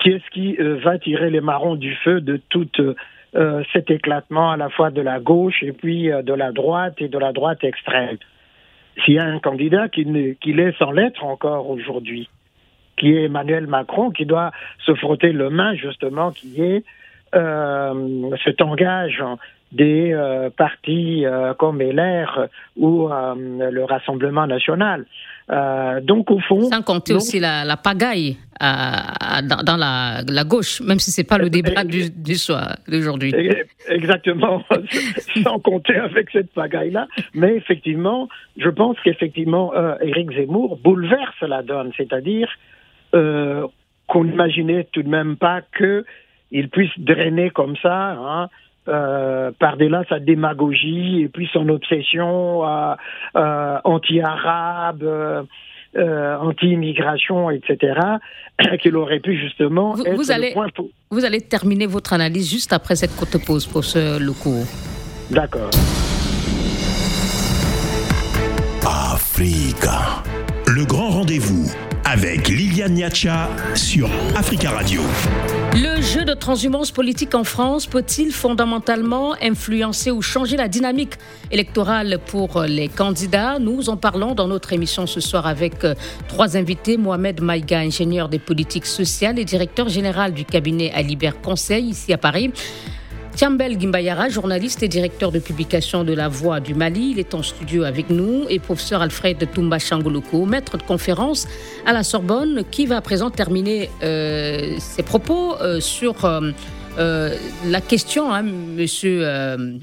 qui 0.00 0.10
est-ce 0.10 0.30
qui 0.30 0.56
euh, 0.58 0.80
va 0.82 0.98
tirer 0.98 1.30
les 1.30 1.40
marrons 1.40 1.76
du 1.76 1.94
feu 1.96 2.20
de 2.20 2.40
tout 2.48 2.68
euh, 3.34 3.62
cet 3.72 3.90
éclatement 3.90 4.50
à 4.50 4.56
la 4.56 4.68
fois 4.68 4.90
de 4.90 5.00
la 5.00 5.20
gauche 5.20 5.62
et 5.62 5.72
puis 5.72 6.08
de 6.08 6.32
la 6.32 6.52
droite 6.52 6.94
et 6.98 7.08
de 7.08 7.18
la 7.18 7.32
droite 7.32 7.62
extrême. 7.64 8.16
S'il 9.04 9.14
y 9.14 9.18
a 9.18 9.24
un 9.24 9.38
candidat 9.38 9.88
qui, 9.88 10.36
qui 10.40 10.52
laisse 10.52 10.80
en 10.80 10.90
lettres 10.90 11.24
encore 11.24 11.70
aujourd'hui, 11.70 12.28
qui 12.96 13.12
est 13.14 13.24
Emmanuel 13.24 13.66
Macron, 13.66 14.10
qui 14.10 14.26
doit 14.26 14.50
se 14.84 14.94
frotter 14.94 15.32
le 15.32 15.50
main 15.50 15.74
justement, 15.74 16.32
qui 16.32 16.60
est 16.62 16.84
cet 18.44 18.60
engage 18.62 19.22
des 19.72 20.12
euh, 20.12 20.50
partis 20.50 21.26
euh, 21.26 21.52
comme 21.54 21.80
LR 21.82 22.48
ou 22.76 23.08
euh, 23.08 23.34
le 23.70 23.84
Rassemblement 23.84 24.46
national. 24.46 25.04
donc 26.02 26.30
au 26.30 26.40
fond, 26.40 26.62
sans 26.70 26.82
compter 26.82 27.14
aussi 27.14 27.38
la, 27.40 27.64
la 27.64 27.76
pagaille 27.76 28.36
dans, 28.60 29.62
dans 29.64 29.76
la, 29.76 30.22
la, 30.28 30.44
gauche, 30.44 30.80
même 30.80 30.98
si 30.98 31.10
c'est 31.10 31.24
pas 31.24 31.38
le 31.38 31.48
débat 31.48 31.84
du, 31.84 32.10
du 32.10 32.34
soir 32.34 32.76
d'aujourd'hui. 32.88 33.32
Exactement, 33.88 34.62
sans 35.42 35.58
compter 35.60 35.96
avec 35.96 36.28
cette 36.32 36.52
pagaille-là. 36.52 37.06
Mais 37.34 37.54
effectivement, 37.54 38.28
je 38.56 38.68
pense 38.68 38.96
qu'effectivement, 39.04 39.72
Éric 40.00 40.32
Zemmour 40.32 40.76
bouleverse 40.82 41.40
la 41.40 41.62
donne, 41.62 41.92
c'est-à-dire 41.96 42.50
qu'on 43.12 44.24
n'imaginait 44.24 44.88
tout 44.92 45.02
de 45.02 45.08
même 45.08 45.36
pas 45.36 45.62
que 45.72 46.04
il 46.50 46.68
puisse 46.68 46.90
drainer 46.98 47.50
comme 47.50 47.76
ça. 47.76 48.10
Hein, 48.12 48.48
euh, 48.88 49.50
par-delà 49.58 50.02
sa 50.08 50.18
démagogie 50.18 51.22
et 51.22 51.28
puis 51.28 51.48
son 51.52 51.68
obsession 51.68 52.64
euh, 52.66 52.94
euh, 53.36 53.78
anti-arabe, 53.84 55.04
anti-immigration, 55.94 57.50
etc., 57.50 58.00
qu'il 58.82 58.96
aurait 58.96 59.20
pu 59.20 59.36
justement 59.38 59.92
vous, 59.94 60.06
être 60.06 60.30
allez, 60.30 60.52
point 60.52 60.68
Vous 61.10 61.24
allez 61.24 61.40
terminer 61.40 61.86
votre 61.86 62.12
analyse 62.12 62.50
juste 62.50 62.72
après 62.72 62.96
cette 62.96 63.14
courte 63.16 63.44
pause, 63.44 63.66
pour 63.66 63.84
ce 63.84 64.18
Loukou. 64.18 64.64
D'accord. 65.30 65.70
Africa. 68.86 70.22
Le 70.66 70.84
grand 70.86 71.10
rendez-vous 71.10 71.70
avec 72.10 72.48
Liliane 72.48 72.94
Niacha 72.94 73.50
sur 73.74 74.08
Africa 74.34 74.70
Radio. 74.70 75.02
Le 75.74 76.00
jeu 76.00 76.24
de 76.24 76.32
transhumance 76.32 76.90
politique 76.90 77.34
en 77.34 77.44
France 77.44 77.86
peut-il 77.86 78.32
fondamentalement 78.32 79.34
influencer 79.42 80.10
ou 80.10 80.22
changer 80.22 80.56
la 80.56 80.68
dynamique 80.68 81.18
électorale 81.50 82.18
pour 82.24 82.62
les 82.62 82.88
candidats? 82.88 83.58
Nous 83.58 83.90
en 83.90 83.98
parlons 83.98 84.34
dans 84.34 84.48
notre 84.48 84.72
émission 84.72 85.06
ce 85.06 85.20
soir 85.20 85.46
avec 85.46 85.84
euh, 85.84 85.94
trois 86.28 86.56
invités. 86.56 86.96
Mohamed 86.96 87.42
Maïga, 87.42 87.80
ingénieur 87.80 88.30
des 88.30 88.38
politiques 88.38 88.86
sociales 88.86 89.38
et 89.38 89.44
directeur 89.44 89.90
général 89.90 90.32
du 90.32 90.46
cabinet 90.46 90.90
Alibert 90.92 91.38
Conseil 91.42 91.90
ici 91.90 92.14
à 92.14 92.18
Paris. 92.18 92.52
Tiambel 93.38 93.78
Gimbayara, 93.78 94.28
journaliste 94.28 94.82
et 94.82 94.88
directeur 94.88 95.30
de 95.30 95.38
publication 95.38 96.02
de 96.02 96.12
La 96.12 96.26
Voix 96.26 96.58
du 96.58 96.74
Mali, 96.74 97.12
il 97.12 97.20
est 97.20 97.34
en 97.34 97.44
studio 97.44 97.84
avec 97.84 98.10
nous, 98.10 98.46
et 98.48 98.58
professeur 98.58 99.00
Alfred 99.00 99.48
Toumba 99.54 99.78
Changoloko, 99.78 100.44
maître 100.44 100.76
de 100.76 100.82
conférence 100.82 101.46
à 101.86 101.92
la 101.92 102.02
Sorbonne, 102.02 102.64
qui 102.68 102.86
va 102.86 102.96
à 102.96 103.00
présent 103.00 103.30
terminer 103.30 103.90
euh, 104.02 104.74
ses 104.80 105.04
propos 105.04 105.54
euh, 105.60 105.78
sur 105.78 106.24
euh, 106.98 107.28
euh, 107.28 107.36
la 107.64 107.80
question, 107.80 108.32
hein, 108.32 108.42
monsieur 108.42 109.20
euh, 109.22 109.78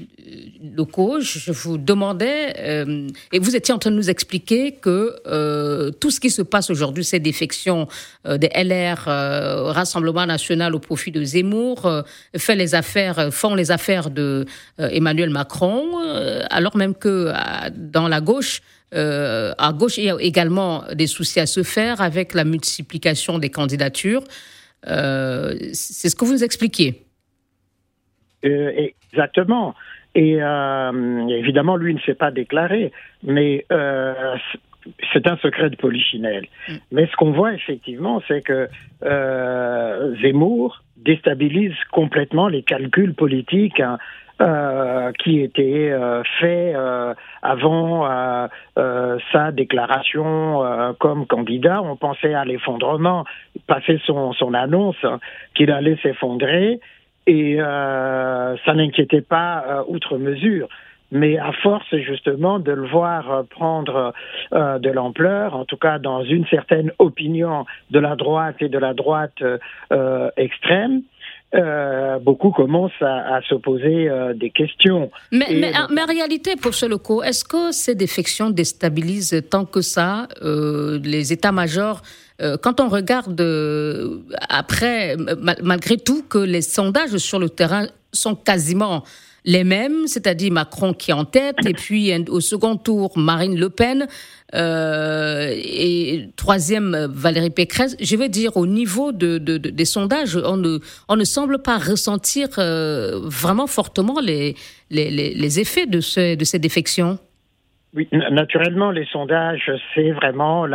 Loco, 0.76 1.20
je 1.20 1.52
vous 1.52 1.78
demandais, 1.78 2.54
euh, 2.58 3.08
et 3.32 3.38
vous 3.38 3.56
étiez 3.56 3.72
en 3.74 3.78
train 3.78 3.90
de 3.90 3.96
nous 3.96 4.10
expliquer 4.10 4.72
que 4.72 5.16
euh, 5.26 5.90
tout 5.90 6.10
ce 6.10 6.20
qui 6.20 6.30
se 6.30 6.42
passe 6.42 6.70
aujourd'hui, 6.70 7.04
ces 7.04 7.20
défections 7.20 7.88
des 8.24 8.50
LR, 8.54 9.04
Rassemblement 9.06 10.26
national 10.26 10.74
au 10.74 10.78
profit 10.78 11.10
de 11.10 11.22
Zemmour, 11.22 11.88
fait 12.36 12.56
les 12.56 12.74
affaires, 12.74 13.32
font 13.32 13.54
les 13.54 13.70
affaires 13.70 14.10
de 14.10 14.44
Emmanuel 14.78 15.30
Macron, 15.30 15.84
alors 16.50 16.76
même 16.76 16.94
que 16.94 17.32
dans 17.76 18.08
la 18.08 18.20
gauche, 18.20 18.62
à 18.92 19.72
gauche, 19.72 19.98
il 19.98 20.04
y 20.04 20.10
a 20.10 20.16
également 20.20 20.84
des 20.94 21.06
soucis 21.06 21.40
à 21.40 21.46
se 21.46 21.62
faire 21.62 22.00
avec 22.00 22.34
la 22.34 22.44
multiplication 22.44 23.38
des 23.38 23.50
candidatures. 23.50 24.24
c'est 24.84 26.08
ce 26.08 26.16
que 26.16 26.24
vous 26.24 26.32
nous 26.32 26.44
expliquiez. 26.44 27.05
Euh, 28.46 28.88
exactement. 29.12 29.74
Et 30.14 30.38
euh, 30.40 31.28
évidemment, 31.28 31.76
lui 31.76 31.94
ne 31.94 32.00
s'est 32.00 32.14
pas 32.14 32.30
déclaré, 32.30 32.92
mais 33.22 33.66
euh, 33.70 34.36
c'est 35.12 35.26
un 35.26 35.36
secret 35.38 35.70
de 35.70 35.76
polichinelle. 35.76 36.46
Mm. 36.68 36.74
Mais 36.92 37.06
ce 37.06 37.16
qu'on 37.16 37.32
voit 37.32 37.52
effectivement, 37.52 38.22
c'est 38.26 38.42
que 38.42 38.68
Zemmour 40.22 40.82
déstabilise 40.96 41.74
complètement 41.92 42.48
les 42.48 42.62
calculs 42.62 43.14
politiques 43.14 43.80
hein, 43.80 43.98
qui 45.18 45.40
étaient 45.40 45.92
faits 46.40 46.76
avant 47.42 48.48
sa 48.76 49.52
déclaration 49.52 50.94
comme 50.98 51.26
candidat. 51.26 51.82
On 51.82 51.96
pensait 51.96 52.34
à 52.34 52.44
l'effondrement, 52.44 53.24
passer 53.66 54.00
son, 54.04 54.32
son 54.32 54.54
annonce 54.54 54.96
hein, 55.04 55.20
qu'il 55.54 55.70
allait 55.70 55.98
s'effondrer 56.02 56.80
et 57.26 57.60
euh, 57.60 58.56
ça 58.64 58.74
n'inquiétait 58.74 59.20
pas 59.20 59.64
euh, 59.66 59.82
outre 59.88 60.18
mesure. 60.18 60.68
Mais 61.12 61.38
à 61.38 61.52
force 61.52 61.96
justement 61.98 62.58
de 62.58 62.72
le 62.72 62.86
voir 62.86 63.30
euh, 63.30 63.42
prendre 63.44 64.12
de 64.52 64.90
l'ampleur, 64.90 65.54
en 65.54 65.64
tout 65.64 65.76
cas 65.76 65.98
dans 65.98 66.24
une 66.24 66.46
certaine 66.46 66.90
opinion 66.98 67.64
de 67.90 67.98
la 67.98 68.16
droite 68.16 68.56
et 68.60 68.68
de 68.68 68.78
la 68.78 68.94
droite 68.94 69.42
extrême, 70.36 71.02
euh, 71.54 72.18
beaucoup 72.18 72.50
commencent 72.50 73.00
à, 73.00 73.40
se 73.48 73.54
poser 73.54 74.08
euh, 74.08 74.34
des 74.34 74.50
questions. 74.50 75.10
Mais, 75.30 75.46
mais, 75.52 75.72
en 75.78 76.06
réalité, 76.06 76.56
pour 76.56 76.74
ce 76.74 76.86
loco, 76.86 77.22
est-ce 77.22 77.44
que 77.44 77.70
ces 77.70 77.94
défections 77.94 78.50
déstabilisent 78.50 79.42
tant 79.48 79.64
que 79.64 79.80
ça 79.80 80.26
euh, 80.42 80.98
les 81.02 81.32
états-majors 81.32 82.02
quand 82.62 82.80
on 82.80 82.90
regarde 82.90 83.40
après, 84.50 85.16
malgré 85.62 85.96
tout, 85.96 86.22
que 86.28 86.36
les 86.36 86.60
sondages 86.60 87.16
sur 87.16 87.38
le 87.38 87.48
terrain 87.48 87.86
sont 88.12 88.34
quasiment 88.34 89.04
les 89.46 89.62
mêmes, 89.62 90.06
c'est-à-dire 90.06 90.52
Macron 90.52 90.92
qui 90.92 91.12
est 91.12 91.14
en 91.14 91.24
tête, 91.24 91.64
et 91.66 91.72
puis 91.72 92.12
au 92.28 92.40
second 92.40 92.76
tour, 92.76 93.16
Marine 93.16 93.58
Le 93.58 93.70
Pen, 93.70 94.08
euh, 94.54 95.50
et 95.54 96.28
troisième, 96.36 97.06
Valérie 97.10 97.50
Pécresse. 97.50 97.96
Je 98.00 98.16
veux 98.16 98.28
dire, 98.28 98.56
au 98.56 98.66
niveau 98.66 99.12
de, 99.12 99.38
des 99.38 99.84
sondages, 99.84 100.36
on 100.36 100.56
ne, 100.56 101.24
semble 101.24 101.62
pas 101.62 101.78
ressentir 101.78 102.48
euh, 102.58 103.20
vraiment 103.24 103.68
fortement 103.68 104.18
les, 104.20 104.56
effets 105.60 105.86
de, 105.86 106.00
ce, 106.00 106.34
de 106.34 106.44
ces 106.44 106.58
défections. 106.58 107.18
Oui, 107.94 108.08
naturellement, 108.12 108.90
les 108.90 109.06
sondages, 109.06 109.70
c'est 109.94 110.10
vraiment 110.10 110.66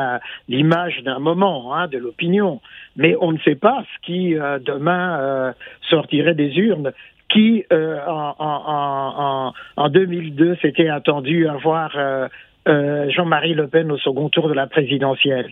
l'image 0.47 1.03
d'un 1.03 1.19
moment, 1.19 1.75
hein, 1.75 1.87
de 1.87 1.97
l'opinion. 1.97 2.61
Mais 2.95 3.15
on 3.21 3.31
ne 3.31 3.37
sait 3.39 3.55
pas 3.55 3.83
ce 3.83 4.05
qui, 4.05 4.35
euh, 4.35 4.59
demain, 4.59 5.53
sortirait 5.89 6.35
des 6.35 6.55
urnes 6.55 6.93
qui, 7.31 7.65
euh, 7.71 7.99
en, 8.07 8.35
en, 8.39 9.53
en, 9.77 9.89
2002, 9.89 10.57
s'était 10.61 10.89
attendu 10.89 11.47
à 11.47 11.53
voir 11.53 11.91
euh, 11.95 12.27
euh, 12.67 13.09
Jean-Marie 13.09 13.53
Le 13.53 13.67
Pen 13.67 13.91
au 13.91 13.97
second 13.97 14.29
tour 14.29 14.49
de 14.49 14.53
la 14.53 14.67
présidentielle. 14.67 15.51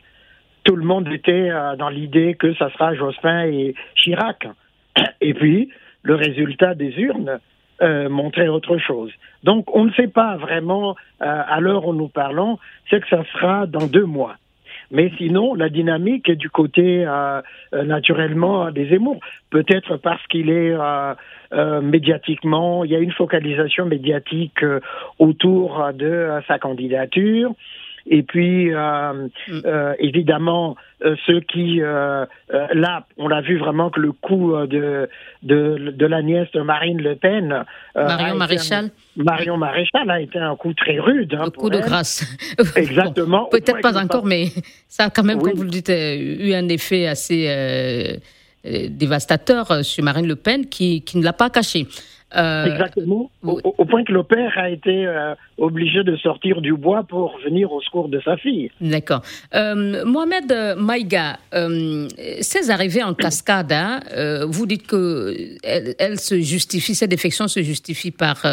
Tout 0.64 0.76
le 0.76 0.84
monde 0.84 1.08
était 1.08 1.50
dans 1.78 1.90
l'idée 1.90 2.36
que 2.36 2.54
ça 2.56 2.70
sera 2.72 2.94
Jospin 2.94 3.46
et 3.46 3.76
Chirac. 3.96 4.46
Et 5.22 5.34
puis, 5.34 5.70
le 6.04 6.16
résultat 6.16 6.76
des 6.76 6.94
urnes 7.00 7.40
montrait 8.10 8.50
autre 8.50 8.78
chose. 8.78 9.10
Donc, 9.44 9.74
on 9.74 9.86
ne 9.86 9.94
sait 9.94 10.10
pas 10.10 10.36
vraiment, 10.36 10.98
à 11.22 11.60
l'heure 11.62 11.88
où 11.88 11.94
nous 11.94 12.10
parlons, 12.10 12.60
c'est 12.90 13.00
que 13.00 13.08
ça 13.08 13.24
sera 13.32 13.68
dans 13.68 13.88
deux 13.88 14.04
mois. 14.04 14.36
Mais 14.92 15.12
sinon, 15.18 15.54
la 15.54 15.70
dynamique 15.70 16.30
est 16.30 16.36
du 16.36 16.50
côté 16.50 17.06
euh, 17.06 17.42
euh, 17.74 17.84
naturellement 17.84 18.72
des 18.72 18.90
Zemmour. 18.90 19.20
Peut-être 19.52 19.98
parce 19.98 20.26
qu'il 20.28 20.50
est 20.50 20.74
euh, 20.74 21.14
médiatiquement, 21.52 22.84
il 22.84 22.92
y 22.92 22.96
a 22.96 23.00
une 23.00 23.12
focalisation 23.12 23.86
médiatique 23.86 24.64
autour 25.18 25.90
de 25.94 26.42
sa 26.48 26.60
candidature. 26.60 27.54
Et 28.12 28.24
puis, 28.24 28.74
euh, 28.74 29.28
mm. 29.48 29.62
euh, 29.66 29.94
évidemment, 30.00 30.76
euh, 31.06 31.16
ceux 31.26 31.42
qui, 31.42 31.80
là, 31.80 33.06
on 33.18 33.28
l'a 33.28 33.42
vu 33.42 33.58
vraiment 33.58 33.90
que 33.90 34.00
le 34.00 34.12
coup 34.12 34.54
de, 34.68 35.10
de, 35.44 35.94
de 35.96 36.06
la 36.06 36.22
nièce 36.22 36.52
de 36.54 36.62
Marine 36.62 37.02
Le 37.02 37.16
Pen. 37.16 37.64
Marion 37.96 38.36
Maréchal. 38.36 38.90
Marion 39.16 39.58
Maréchal 39.58 40.10
a 40.10 40.20
été 40.20 40.40
un 40.40 40.56
coup 40.56 40.74
très 40.74 41.00
rude. 41.00 41.36
Hein, 41.36 41.46
un 41.46 41.50
coup 41.52 41.70
de 41.70 41.80
grâce. 41.80 42.26
Exactement. 42.76 43.46
Peut-être 43.52 43.82
pas 43.82 43.98
encore, 44.02 44.26
mais 44.26 44.46
ça 44.88 45.06
a 45.06 45.10
quand 45.10 45.24
même, 45.24 45.40
comme 45.42 45.54
vous 45.54 45.64
le 45.64 45.70
dites, 45.70 45.90
eu 45.90 46.54
un 46.54 46.68
effet 46.68 47.08
assez 47.08 48.20
dévastateur 48.64 49.86
sur 49.86 50.04
Marine 50.04 50.28
Le 50.28 50.36
Pen 50.36 50.68
qui, 50.68 51.02
qui 51.02 51.18
ne 51.18 51.24
l'a 51.24 51.34
pas 51.34 51.50
caché. 51.50 51.88
Euh, 52.36 52.66
Exactement. 52.66 53.32
Au, 53.44 53.86
point 53.86 54.04
que 54.04 54.12
le 54.12 54.24
père 54.24 54.54
a 54.58 54.70
été 54.70 55.08
euh, 55.08 55.34
obligé 55.58 56.04
de 56.04 56.16
sortir 56.18 56.62
du 56.62 56.74
bois 56.74 57.04
pour 57.04 57.40
venir 57.44 57.72
au 57.72 57.82
secours 57.82 58.08
de 58.08 58.22
sa 58.24 58.38
fille. 58.38 58.70
D'accord. 58.80 59.24
Euh, 59.56 60.06
Mohamed 60.06 60.78
Maïga, 60.78 61.40
ces 62.42 62.70
arrivées 62.70 63.04
en 63.04 63.16
cascade, 63.16 63.72
hein, 63.72 64.00
vous 64.48 64.68
dites 64.68 64.86
que 64.86 65.36
elle, 65.64 66.20
se 66.20 66.40
justifie, 66.40 66.94
cette 66.94 67.10
défection 67.10 67.48
se 67.48 67.64
justifie 67.64 68.12
par 68.12 68.44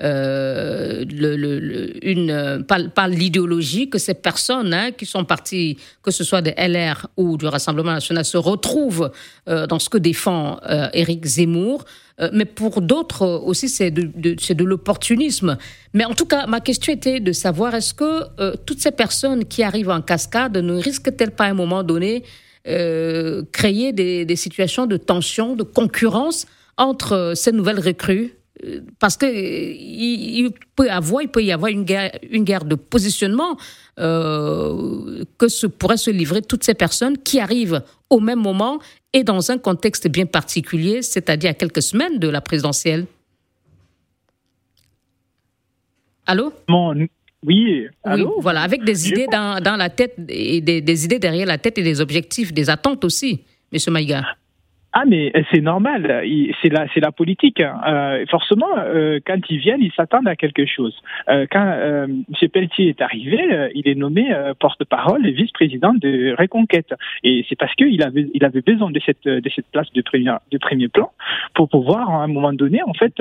le, 0.00 1.04
le, 1.06 2.04
une, 2.04 2.64
par, 2.66 3.06
l'idéologie 3.06 3.88
que 3.88 3.98
ces 3.98 4.14
personnes 4.14 4.74
hein, 4.74 4.90
qui 4.90 5.06
sont 5.06 5.24
parties, 5.24 5.78
que 6.02 6.10
ce 6.10 6.24
soit 6.24 6.42
de 6.42 6.50
LR 6.58 7.06
ou 7.16 7.36
du 7.36 7.46
Rassemblement 7.46 7.92
national, 7.92 8.24
se 8.24 8.38
retrouvent 8.38 9.12
dans 9.46 9.78
ce 9.78 9.88
que 9.88 9.98
défend 9.98 10.58
Éric 10.92 11.24
Zemmour. 11.24 11.84
Euh, 12.20 12.30
mais 12.32 12.44
pour 12.44 12.80
d'autres 12.82 13.26
aussi, 13.26 13.68
c'est 13.68 13.90
de, 13.90 14.64
l'opportunisme. 14.64 15.56
Mais 15.94 16.04
en 16.04 16.14
tout 16.14 16.26
cas, 16.26 16.46
ma 16.46 16.60
question 16.60 16.92
était 16.92 17.20
de 17.20 17.32
savoir 17.32 17.74
est-ce 17.74 17.94
que 17.94 18.22
euh, 18.40 18.54
toutes 18.66 18.80
ces 18.80 18.90
personnes 18.90 19.44
qui 19.44 19.62
arrivent 19.62 19.90
en 19.90 20.02
cascade 20.02 20.56
ne 20.56 20.74
risquent-elles 20.74 21.32
pas 21.32 21.44
à 21.44 21.50
un 21.50 21.54
moment 21.54 21.82
donné 21.82 22.24
euh, 22.68 23.42
créer 23.52 23.92
des, 23.92 24.36
situations 24.36 24.86
de 24.86 24.96
tension, 24.96 25.56
de 25.56 25.62
concurrence 25.62 26.46
entre 26.76 27.32
ces 27.34 27.52
nouvelles 27.52 27.80
recrues? 27.80 28.34
Parce 29.00 29.16
que 29.16 29.26
il, 29.26 30.50
peut 30.76 30.88
avoir, 30.88 31.22
il 31.22 31.28
peut 31.28 31.42
y 31.42 31.50
avoir 31.50 31.70
une 31.72 31.82
guerre, 31.82 32.64
de 32.64 32.76
positionnement 32.76 33.56
euh, 33.98 35.24
que 35.38 35.66
pourraient 35.66 35.96
se 35.96 36.10
livrer 36.10 36.42
toutes 36.42 36.62
ces 36.62 36.74
personnes 36.74 37.18
qui 37.18 37.40
arrivent 37.40 37.82
au 38.08 38.20
même 38.20 38.38
moment 38.38 38.78
et 39.12 39.24
dans 39.24 39.50
un 39.50 39.58
contexte 39.58 40.08
bien 40.08 40.26
particulier, 40.26 41.02
c'est-à-dire 41.02 41.50
à 41.50 41.54
quelques 41.54 41.82
semaines 41.82 42.18
de 42.18 42.28
la 42.28 42.40
présidentielle. 42.40 43.06
Allô? 46.26 46.52
Oui, 47.44 47.88
allô? 48.04 48.40
voilà, 48.40 48.62
avec 48.62 48.84
des 48.84 49.08
idées 49.08 49.26
dans, 49.30 49.60
dans, 49.60 49.76
la 49.76 49.90
tête 49.90 50.14
et 50.28 50.60
des, 50.60 50.80
des, 50.80 51.04
idées 51.04 51.18
derrière 51.18 51.46
la 51.46 51.58
tête 51.58 51.76
et 51.76 51.82
des 51.82 52.00
objectifs, 52.00 52.52
des 52.52 52.70
attentes 52.70 53.04
aussi, 53.04 53.42
Monsieur 53.72 53.90
Maïga. 53.90 54.36
Ah 54.94 55.04
mais 55.06 55.32
c'est 55.50 55.62
normal, 55.62 56.22
c'est 56.60 56.68
la 56.68 56.86
c'est 56.92 57.00
la 57.00 57.12
politique. 57.12 57.60
Hein. 57.60 57.80
Euh, 57.86 58.26
forcément, 58.30 58.66
euh, 58.76 59.20
quand 59.24 59.38
ils 59.48 59.58
viennent, 59.58 59.80
ils 59.80 59.92
s'attendent 59.92 60.28
à 60.28 60.36
quelque 60.36 60.66
chose. 60.66 60.94
Euh, 61.30 61.46
quand 61.50 61.64
euh, 61.64 62.06
M. 62.06 62.48
Pelletier 62.50 62.90
est 62.90 63.00
arrivé, 63.00 63.40
euh, 63.52 63.68
il 63.74 63.88
est 63.88 63.94
nommé 63.94 64.28
porte-parole 64.60 65.26
et 65.26 65.30
vice-président 65.30 65.94
de 65.94 66.34
Reconquête, 66.38 66.92
et 67.24 67.44
c'est 67.48 67.56
parce 67.56 67.74
qu'il 67.74 68.02
avait 68.02 68.26
il 68.34 68.44
avait 68.44 68.60
besoin 68.60 68.90
de 68.90 69.00
cette 69.00 69.24
de 69.24 69.50
cette 69.54 69.66
place 69.72 69.90
de 69.94 70.02
premier 70.02 70.34
de 70.50 70.58
premier 70.58 70.88
plan 70.88 71.10
pour 71.54 71.70
pouvoir 71.70 72.10
à 72.10 72.24
un 72.24 72.26
moment 72.28 72.52
donné 72.52 72.82
en 72.82 72.92
fait 72.92 73.14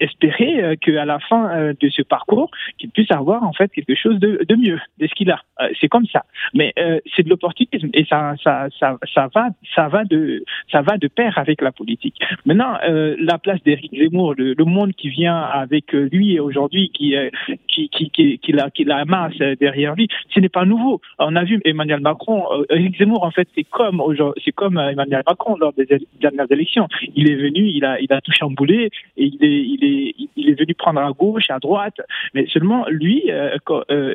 espérer 0.00 0.78
qu'à 0.80 1.04
la 1.04 1.18
fin 1.18 1.74
de 1.78 1.88
ce 1.90 2.00
parcours 2.00 2.50
qu'il 2.78 2.88
puisse 2.90 3.10
avoir 3.10 3.42
en 3.44 3.52
fait 3.52 3.70
quelque 3.70 3.94
chose 3.94 4.18
de, 4.18 4.44
de 4.48 4.54
mieux 4.54 4.80
de 4.98 5.06
ce 5.06 5.14
qu'il 5.14 5.30
a. 5.30 5.40
c'est 5.78 5.88
comme 5.88 6.06
ça. 6.06 6.24
Mais 6.54 6.72
c'est 7.14 7.22
de 7.22 7.28
l'opportunisme 7.28 7.90
et 7.92 8.04
ça 8.06 8.34
ça 8.42 8.68
ça 8.80 8.96
ça 9.14 9.28
va 9.34 9.48
ça 9.74 9.88
va 9.88 10.04
de 10.04 10.42
ça 10.70 10.80
va 10.80 10.96
pair 11.08 11.38
avec 11.38 11.60
la 11.60 11.72
politique. 11.72 12.20
Maintenant, 12.44 12.76
euh, 12.88 13.16
la 13.18 13.38
place 13.38 13.62
d'Éric 13.62 13.92
Zemmour, 13.92 14.34
le, 14.36 14.64
monde 14.64 14.92
qui 14.92 15.08
vient 15.08 15.36
avec 15.36 15.94
euh, 15.94 16.08
lui 16.12 16.38
aujourd'hui, 16.38 16.90
qui, 16.94 17.16
euh, 17.16 17.30
qui, 17.68 17.88
qui, 17.88 18.38
qui, 18.38 18.52
la, 18.52 18.70
qui 18.70 18.84
la 18.84 19.04
masse 19.04 19.36
derrière 19.60 19.94
lui, 19.94 20.08
ce 20.32 20.40
n'est 20.40 20.48
pas 20.48 20.64
nouveau. 20.64 21.00
On 21.18 21.36
a 21.36 21.44
vu 21.44 21.60
Emmanuel 21.64 22.00
Macron, 22.00 22.44
Éric 22.70 22.98
Zemmour, 22.98 23.24
en 23.24 23.30
fait, 23.30 23.48
c'est 23.54 23.64
comme, 23.64 24.02
c'est 24.44 24.52
comme 24.52 24.78
Emmanuel 24.78 25.22
Macron 25.26 25.56
lors 25.56 25.72
des 25.72 25.86
dernières 26.20 26.50
élections. 26.50 26.88
Il 27.14 27.30
est 27.30 27.34
venu, 27.34 27.66
il 27.68 27.84
a, 27.84 28.00
il 28.00 28.12
a 28.12 28.20
tout 28.20 28.32
chamboulé, 28.32 28.90
et 29.16 29.24
il 29.24 29.44
est, 29.44 29.62
il 29.62 29.84
est, 29.84 30.14
il 30.36 30.50
est 30.50 30.58
venu 30.58 30.74
prendre 30.74 31.00
à 31.00 31.10
gauche, 31.12 31.50
à 31.50 31.58
droite, 31.58 32.00
mais 32.34 32.46
seulement 32.46 32.86
lui, 32.88 33.30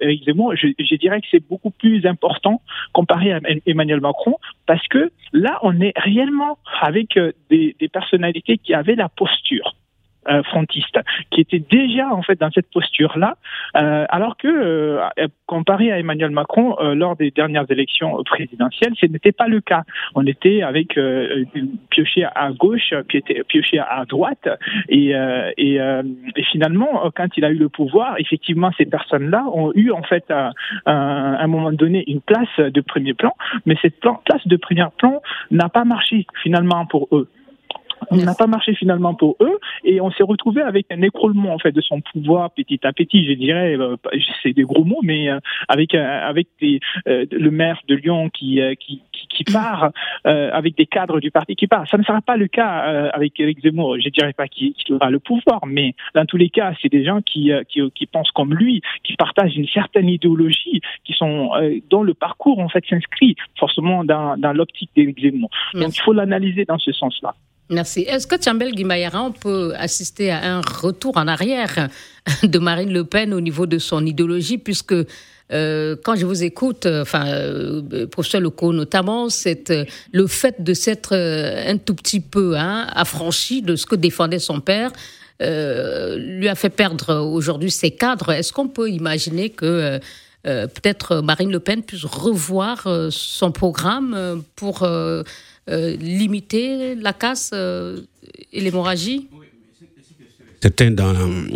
Éric 0.02 0.26
Zemmour, 0.26 0.56
je, 0.56 0.68
je 0.80 0.96
dirais 0.96 1.22
que 1.22 1.28
c'est 1.30 1.48
beaucoup 1.48 1.72
plus 1.72 2.06
important 2.06 2.62
comparé 2.94 3.34
à 3.34 3.40
Emmanuel 3.66 4.02
Macron, 4.02 4.36
parce 4.66 4.86
que 4.88 5.12
là, 5.34 5.60
on 5.62 5.80
est 5.82 5.94
réellement 5.98 6.58
avec 6.82 7.18
euh, 7.18 7.32
des, 7.50 7.76
des 7.80 7.90
personnalités 7.90 8.58
qui 8.58 8.74
avaient 8.74 8.96
la 8.96 9.10
posture. 9.10 9.76
Euh, 10.30 10.44
frontiste, 10.44 11.00
qui 11.32 11.40
était 11.42 11.60
déjà 11.60 12.10
en 12.14 12.22
fait 12.22 12.38
dans 12.40 12.52
cette 12.52 12.70
posture-là, 12.72 13.38
euh, 13.78 14.06
alors 14.10 14.36
que 14.36 14.48
euh, 14.48 15.08
comparé 15.46 15.92
à 15.92 16.00
Emmanuel 16.00 16.32
Macron 16.32 16.76
euh, 16.80 16.96
lors 16.96 17.16
des 17.16 17.32
dernières 17.32 17.70
élections 17.70 18.22
présidentielles, 18.26 18.94
ce 19.00 19.06
n'était 19.06 19.32
pas 19.32 19.48
le 19.48 19.62
cas. 19.62 19.84
On 20.16 20.26
était 20.26 20.64
avec 20.64 21.00
pioché 21.90 22.26
à 22.26 22.52
gauche, 22.52 22.94
pioché 23.48 23.80
à 23.80 24.04
droite, 24.06 24.50
et, 24.90 25.12
et, 25.58 25.76
et, 25.76 26.44
finalement, 26.52 27.10
quand 27.16 27.38
il 27.38 27.46
a 27.46 27.50
eu 27.50 27.58
le 27.58 27.70
pouvoir, 27.70 28.16
effectivement, 28.20 28.72
ces 28.78 28.86
personnes-là 28.86 29.46
ont 29.54 29.72
eu 29.76 29.92
en 29.92 30.04
fait 30.04 30.30
à, 30.30 30.52
un 30.86 31.48
moment 31.48 31.72
donné 31.72 32.04
une 32.08 32.22
place 32.22 32.58
de 32.58 32.82
premier 32.82 33.14
plan, 33.14 33.34
mais 33.66 33.78
cette 33.82 34.00
place 34.00 34.46
de 34.46 34.58
premier 34.58 34.86
plan 34.98 35.22
n'a 35.52 35.70
pas 35.70 35.86
marché 35.86 36.26
finalement 36.44 36.86
pour 36.86 37.08
eux. 37.12 37.30
On 38.12 38.18
n'a 38.18 38.36
pas 38.36 38.48
marché 38.48 38.74
finalement 38.74 39.14
pour 39.14 39.36
eux 39.42 39.60
et 39.84 40.02
on 40.02 40.12
s'est 40.12 40.24
retrouvé 40.24 40.62
avec 40.62 40.88
un 40.92 41.02
écroulement 41.02 41.54
en 41.54 41.60
fait 41.60 41.72
de 41.72 41.82
son 41.82 42.02
pouvoir 42.02 42.52
petit 42.52 42.80
à 42.84 42.94
petit, 42.94 43.26
je 43.26 43.34
dirais, 43.34 43.78
euh, 43.78 43.96
c'est 44.42 44.54
des 44.54 44.64
gros 44.64 44.84
mots, 44.84 45.02
mais 45.04 45.30
euh, 45.30 45.40
avec 45.68 45.94
euh, 45.94 46.28
avec 46.28 46.48
des, 46.62 46.80
le 47.06 47.50
maire 47.50 47.82
de 47.88 47.96
Lyon 47.96 48.30
qui 48.30 48.60
qui, 48.80 49.02
qui 49.12 49.44
part, 49.44 49.92
avec 50.24 50.76
des 50.78 50.86
cadres 50.86 51.20
du 51.20 51.32
parti 51.32 51.56
qui 51.56 51.68
partent. 51.68 51.90
Ça 51.90 51.98
ne 51.98 52.04
sera 52.04 52.22
pas 52.22 52.38
le 52.38 52.48
cas 52.48 53.10
avec 53.14 53.40
Eric 53.40 53.62
Zemmour. 53.62 53.98
Je 54.00 54.10
dirais 54.10 54.34
pas 54.34 54.48
qu'il 54.48 54.74
aura 54.90 55.10
le 55.10 55.20
pouvoir, 55.20 55.66
mais 55.66 55.94
dans 56.16 56.26
tous 56.26 56.38
les 56.38 56.50
cas, 56.50 56.74
c'est 56.82 56.90
des 56.90 57.04
gens 57.04 57.22
qui, 57.22 57.52
qui, 57.70 57.82
qui 57.92 58.06
pensent 58.06 58.32
comme 58.32 58.54
lui, 58.54 58.82
qui 59.04 59.16
partagent 59.16 59.56
une 59.56 59.68
certaine 59.68 60.10
idéologie, 60.10 60.82
qui 61.04 61.14
sont 61.14 61.52
dont 61.90 62.04
le 62.04 62.14
parcours 62.14 62.60
en 62.60 62.70
fait 62.70 62.84
s'inscrit 62.90 63.36
forcément 63.58 64.04
dans 64.04 64.38
dans 64.38 64.54
l'optique 64.54 64.92
d'Éric 64.96 65.22
Zemmour. 65.22 65.50
Donc 65.74 65.96
il 65.96 66.02
faut 66.02 66.14
l'analyser 66.14 66.66
dans 66.66 66.80
ce 66.80 66.92
sens-là. 66.92 67.34
Merci. 67.70 68.02
Est-ce 68.02 68.28
que 68.28 68.38
Tchambel 68.38 68.74
Guimayara, 68.74 69.22
on 69.24 69.34
peut 69.34 69.74
assister 69.78 70.32
à 70.32 70.56
un 70.56 70.62
retour 70.62 71.18
en 71.18 71.28
arrière 71.28 71.90
de 72.44 72.60
Marine 72.60 72.94
Le 72.94 73.04
Pen 73.04 73.34
au 73.34 73.42
niveau 73.42 73.66
de 73.66 73.78
son 73.78 74.06
idéologie, 74.06 74.58
puisque 74.58 74.96
euh, 75.52 75.96
quand 76.04 76.16
je 76.16 76.26
vous 76.26 76.44
écoute, 76.44 76.86
euh, 76.86 77.04
enfin, 77.04 77.28
euh, 77.28 78.08
professeur 78.08 78.42
Leco 78.42 78.74
notamment, 78.74 79.30
c'est 79.30 79.74
le 80.12 80.28
fait 80.28 80.62
de 80.62 80.74
s'être 80.74 81.16
un 81.16 81.78
tout 81.78 81.96
petit 81.96 82.20
peu 82.20 82.58
hein, 82.58 82.88
affranchi 82.94 83.62
de 83.62 83.76
ce 83.76 83.86
que 83.86 83.96
défendait 83.96 84.40
son 84.40 84.60
père. 84.60 84.92
lui 85.40 86.48
a 86.48 86.56
fait 86.56 86.70
perdre 86.70 87.16
aujourd'hui 87.22 87.72
ses 87.72 87.92
cadres. 87.92 88.32
Est-ce 88.32 88.52
qu'on 88.52 88.68
peut 88.68 88.90
imaginer 88.90 89.50
que 89.50 90.00
peut-être 90.44 91.18
Marine 91.18 91.52
Le 91.52 91.60
Pen 91.60 91.84
puisse 91.84 92.06
revoir 92.06 92.88
son 93.12 93.52
programme 93.52 94.44
pour 94.56 94.88
limiter 95.68 96.96
la 96.96 97.14
casse 97.14 97.52
et 97.54 98.62
l'hémorragie 98.62 99.28
Certains 100.60 100.90
dans, 100.90 101.14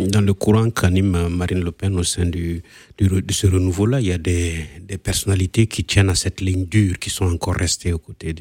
dans 0.08 0.20
le 0.20 0.32
courant 0.32 0.70
qu'anime 0.70 1.28
Marine 1.28 1.60
Le 1.60 1.72
Pen 1.72 1.98
au 1.98 2.04
sein 2.04 2.24
du, 2.24 2.62
de 2.98 3.32
ce 3.32 3.48
renouveau-là, 3.48 4.00
il 4.00 4.06
y 4.06 4.12
a 4.12 4.18
des, 4.18 4.54
des, 4.80 4.96
personnalités 4.96 5.66
qui 5.66 5.82
tiennent 5.84 6.08
à 6.08 6.14
cette 6.14 6.40
ligne 6.40 6.66
dure, 6.66 6.98
qui 7.00 7.10
sont 7.10 7.26
encore 7.26 7.56
restées 7.56 7.92
aux 7.92 7.98
côtés 7.98 8.32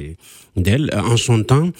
d'elle. 0.56 0.92
En 0.96 1.18
son 1.18 1.44
temps, 1.44 1.72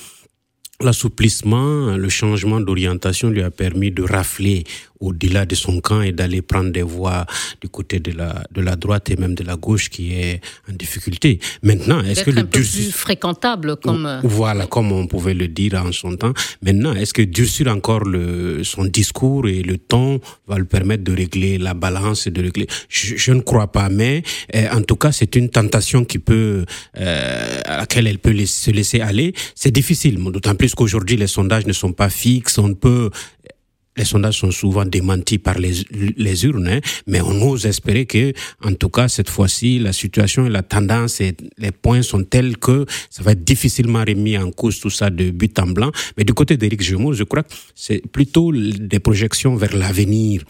l'assouplissement, 0.82 1.96
le 1.96 2.10
changement 2.10 2.60
d'orientation 2.60 3.30
lui 3.30 3.44
a 3.44 3.52
permis 3.52 3.92
de 3.92 4.02
rafler 4.02 4.64
au-delà 5.02 5.46
de 5.46 5.56
son 5.56 5.82
camp 5.82 6.02
et 6.02 6.12
d'aller 6.12 6.42
prendre 6.42 6.72
des 6.72 6.82
voies 6.84 7.26
du 7.62 7.70
côté 7.70 8.00
de 8.00 8.12
la, 8.12 8.44
de 8.52 8.62
la 8.62 8.76
droite 8.76 9.10
et 9.10 9.18
même 9.18 9.36
de 9.36 9.44
la 9.44 9.56
gauche 9.56 9.90
qui 9.90 10.14
est 10.14 10.42
en 10.70 10.74
difficulté. 10.74 11.40
Maintenant, 11.64 12.02
est-ce 12.04 12.24
que 12.24 12.32
le 12.32 12.40
un 12.42 12.46
peu 12.46 12.60
plus 12.60 12.92
fréquentable 12.92 13.76
comme 13.78 14.06
euh, 14.06 14.20
voilà 14.24 14.68
comme 14.68 14.92
on 14.92 15.08
pouvait 15.08 15.34
le 15.34 15.48
dire 15.48 15.74
en 15.76 15.92
son 15.92 16.16
temps. 16.16 16.34
Maintenant, 16.62 16.94
est-ce 16.94 17.14
que 17.14 17.22
durcir 17.22 17.68
encore 17.68 18.04
le, 18.04 18.64
son 18.64 18.86
discours 18.86 19.48
et 19.48 19.62
le 19.62 19.78
ton 19.78 20.20
va 20.48 20.58
le 20.58 20.66
permettre 20.66 21.04
de 21.04 21.14
régler 21.14 21.58
la 21.58 21.74
balance 21.74 22.28
et 22.28 22.32
de 22.32 22.42
régler? 22.42 22.68
Je, 22.90 23.16
je, 23.18 23.32
ne 23.32 23.42
crois 23.42 23.72
pas, 23.72 23.90
mais 23.90 24.24
euh, 24.56 24.68
en 24.72 24.82
tout 24.82 24.96
cas, 24.96 25.12
c'est 25.12 25.36
une 25.36 25.50
tentation 25.50 26.06
qui 26.06 26.20
peut 26.20 26.66
euh, 26.98 27.60
à 27.66 27.78
laquelle 27.78 28.08
elle 28.08 28.20
peut 28.20 28.36
se 28.46 28.72
laisser 28.72 29.02
aller. 29.02 29.34
C'est 29.56 29.72
difficile, 29.72 30.16
d'autant 30.32 30.56
plus 30.56 30.76
qu'aujourd'hui 30.76 31.18
les 31.18 31.28
sondages 31.28 31.66
ne 31.66 31.74
sont 31.74 31.94
pas 31.94 32.10
fixes. 32.10 32.58
On 32.58 32.74
peut 32.74 33.10
les 33.98 34.06
sondages 34.06 34.40
sont 34.40 34.52
souvent 34.52 34.86
démentis 34.86 35.38
par 35.38 35.58
les, 35.58 36.46
urnes, 36.46 36.68
hein, 36.68 36.80
mais 37.08 37.22
on 37.22 37.42
ose 37.50 37.66
espérer 37.66 38.06
que, 38.06 38.34
en 38.64 38.74
tout 38.74 38.90
cas, 38.90 39.08
cette 39.08 39.30
fois-ci, 39.30 39.80
la 39.80 39.94
situation 39.94 40.46
et 40.46 40.50
la 40.50 40.64
tendance 40.64 41.20
et 41.20 41.36
les 41.58 41.72
points 41.72 42.02
sont 42.02 42.24
tels 42.24 42.58
que 42.58 42.86
ça 43.10 43.22
va 43.24 43.34
être 43.34 43.44
difficilement 43.44 44.04
remis 44.08 44.38
en 44.38 44.52
cause 44.52 44.80
tout 44.80 44.90
ça 44.90 45.10
de 45.10 45.32
but 45.32 45.58
en 45.60 45.68
blanc. 45.68 45.92
Mais 46.18 46.24
du 46.24 46.34
côté 46.34 46.56
d'Éric 46.58 46.82
Gemot, 46.82 47.14
je 47.14 47.24
crois 47.24 47.44
que 47.44 47.54
c'est 47.76 48.02
plutôt 48.08 48.52
des 48.54 49.00
projections 49.00 49.56
vers 49.56 49.76
l'avenir 49.76 50.44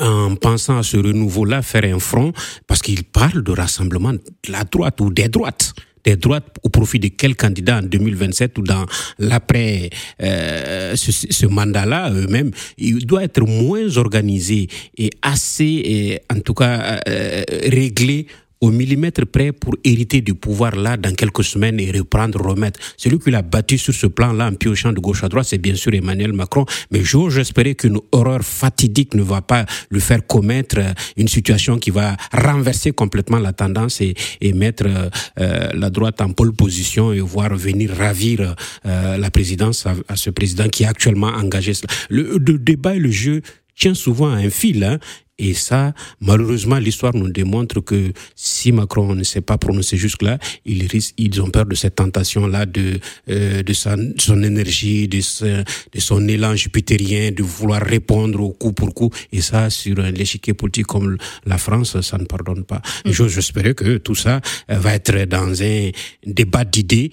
en 0.00 0.34
pensant 0.34 0.78
à 0.78 0.82
ce 0.82 0.96
renouveau-là, 0.96 1.62
faire 1.62 1.84
un 1.84 2.00
front, 2.00 2.32
parce 2.66 2.82
qu'il 2.82 3.04
parle 3.04 3.42
de 3.42 3.52
rassemblement 3.52 4.12
de 4.12 4.20
la 4.48 4.64
droite 4.64 5.00
ou 5.00 5.10
des 5.10 5.28
droites 5.28 5.74
des 6.04 6.16
droites 6.16 6.46
au 6.62 6.68
profit 6.68 6.98
de 6.98 7.08
quel 7.08 7.34
candidat 7.36 7.78
en 7.78 7.82
2027 7.82 8.58
ou 8.58 8.62
dans 8.62 8.86
l'après 9.18 9.90
euh, 10.22 10.94
ce, 10.96 11.12
ce 11.12 11.46
mandat-là 11.46 12.10
eux-mêmes, 12.12 12.50
il 12.78 13.06
doit 13.06 13.24
être 13.24 13.42
moins 13.42 13.96
organisé 13.96 14.68
et 14.96 15.10
assez, 15.22 16.20
en 16.30 16.40
tout 16.40 16.54
cas, 16.54 17.00
euh, 17.08 17.42
réglé 17.48 18.26
au 18.64 18.70
millimètre 18.70 19.26
près 19.26 19.52
pour 19.52 19.76
hériter 19.84 20.22
du 20.22 20.32
pouvoir 20.32 20.74
là 20.74 20.96
dans 20.96 21.14
quelques 21.14 21.44
semaines 21.44 21.78
et 21.78 21.90
reprendre, 21.90 22.40
remettre. 22.40 22.80
Celui 22.96 23.18
qui 23.18 23.30
l'a 23.30 23.42
battu 23.42 23.76
sur 23.76 23.92
ce 23.92 24.06
plan-là 24.06 24.48
en 24.48 24.54
piochant 24.54 24.90
de 24.90 25.00
gauche 25.00 25.22
à 25.22 25.28
droite, 25.28 25.44
c'est 25.46 25.58
bien 25.58 25.74
sûr 25.74 25.92
Emmanuel 25.92 26.32
Macron. 26.32 26.64
Mais 26.90 27.04
j'ose 27.04 27.36
espérer 27.38 27.74
qu'une 27.74 27.98
horreur 28.10 28.42
fatidique 28.42 29.14
ne 29.14 29.22
va 29.22 29.42
pas 29.42 29.66
lui 29.90 30.00
faire 30.00 30.26
commettre 30.26 30.78
euh, 30.78 30.94
une 31.18 31.28
situation 31.28 31.78
qui 31.78 31.90
va 31.90 32.16
renverser 32.32 32.92
complètement 32.92 33.38
la 33.38 33.52
tendance 33.52 34.00
et, 34.00 34.14
et 34.40 34.54
mettre 34.54 34.86
euh, 34.86 35.68
la 35.74 35.90
droite 35.90 36.22
en 36.22 36.32
pole 36.32 36.54
position 36.54 37.12
et 37.12 37.20
voir 37.20 37.54
venir 37.54 37.90
ravir 37.94 38.54
euh, 38.86 39.18
la 39.18 39.30
présidence 39.30 39.84
à, 39.84 39.94
à, 40.08 40.16
ce 40.16 40.30
président 40.30 40.68
qui 40.68 40.84
est 40.84 40.86
actuellement 40.86 41.28
engagé. 41.28 41.72
Le, 42.08 42.38
le 42.38 42.58
débat 42.58 42.96
et 42.96 42.98
le 42.98 43.10
jeu 43.10 43.42
tient 43.76 43.94
souvent 43.94 44.32
à 44.32 44.36
un 44.36 44.50
fil. 44.50 44.84
Hein, 44.84 44.98
et 45.36 45.54
ça, 45.54 45.94
malheureusement, 46.20 46.78
l'histoire 46.78 47.14
nous 47.14 47.28
démontre 47.28 47.80
que 47.80 48.12
si 48.36 48.70
Macron 48.70 49.16
ne 49.16 49.24
s'est 49.24 49.40
pas 49.40 49.58
prononcé 49.58 49.96
jusque-là, 49.96 50.38
ils, 50.64 50.88
ils 51.18 51.42
ont 51.42 51.50
peur 51.50 51.66
de 51.66 51.74
cette 51.74 51.96
tentation-là, 51.96 52.66
de, 52.66 53.00
euh, 53.30 53.62
de 53.64 53.72
sa, 53.72 53.96
son 54.18 54.42
énergie, 54.44 55.08
de, 55.08 55.18
de 55.18 56.00
son 56.00 56.28
élan 56.28 56.54
jupitérien, 56.54 57.32
de 57.32 57.42
vouloir 57.42 57.82
répondre 57.82 58.40
au 58.40 58.50
coup 58.50 58.72
pour 58.72 58.94
coup. 58.94 59.10
Et 59.32 59.40
ça, 59.40 59.70
sur 59.70 59.98
un 59.98 60.14
échiquier 60.14 60.54
politique 60.54 60.86
comme 60.86 61.16
la 61.46 61.58
France, 61.58 62.00
ça 62.00 62.16
ne 62.16 62.26
pardonne 62.26 62.62
pas. 62.64 62.80
Mm. 63.04 63.10
J'espère 63.26 63.74
que 63.74 63.96
tout 63.98 64.14
ça 64.14 64.40
euh, 64.70 64.78
va 64.78 64.94
être 64.94 65.24
dans 65.24 65.62
un 65.62 65.90
débat 66.24 66.64
d'idées 66.64 67.10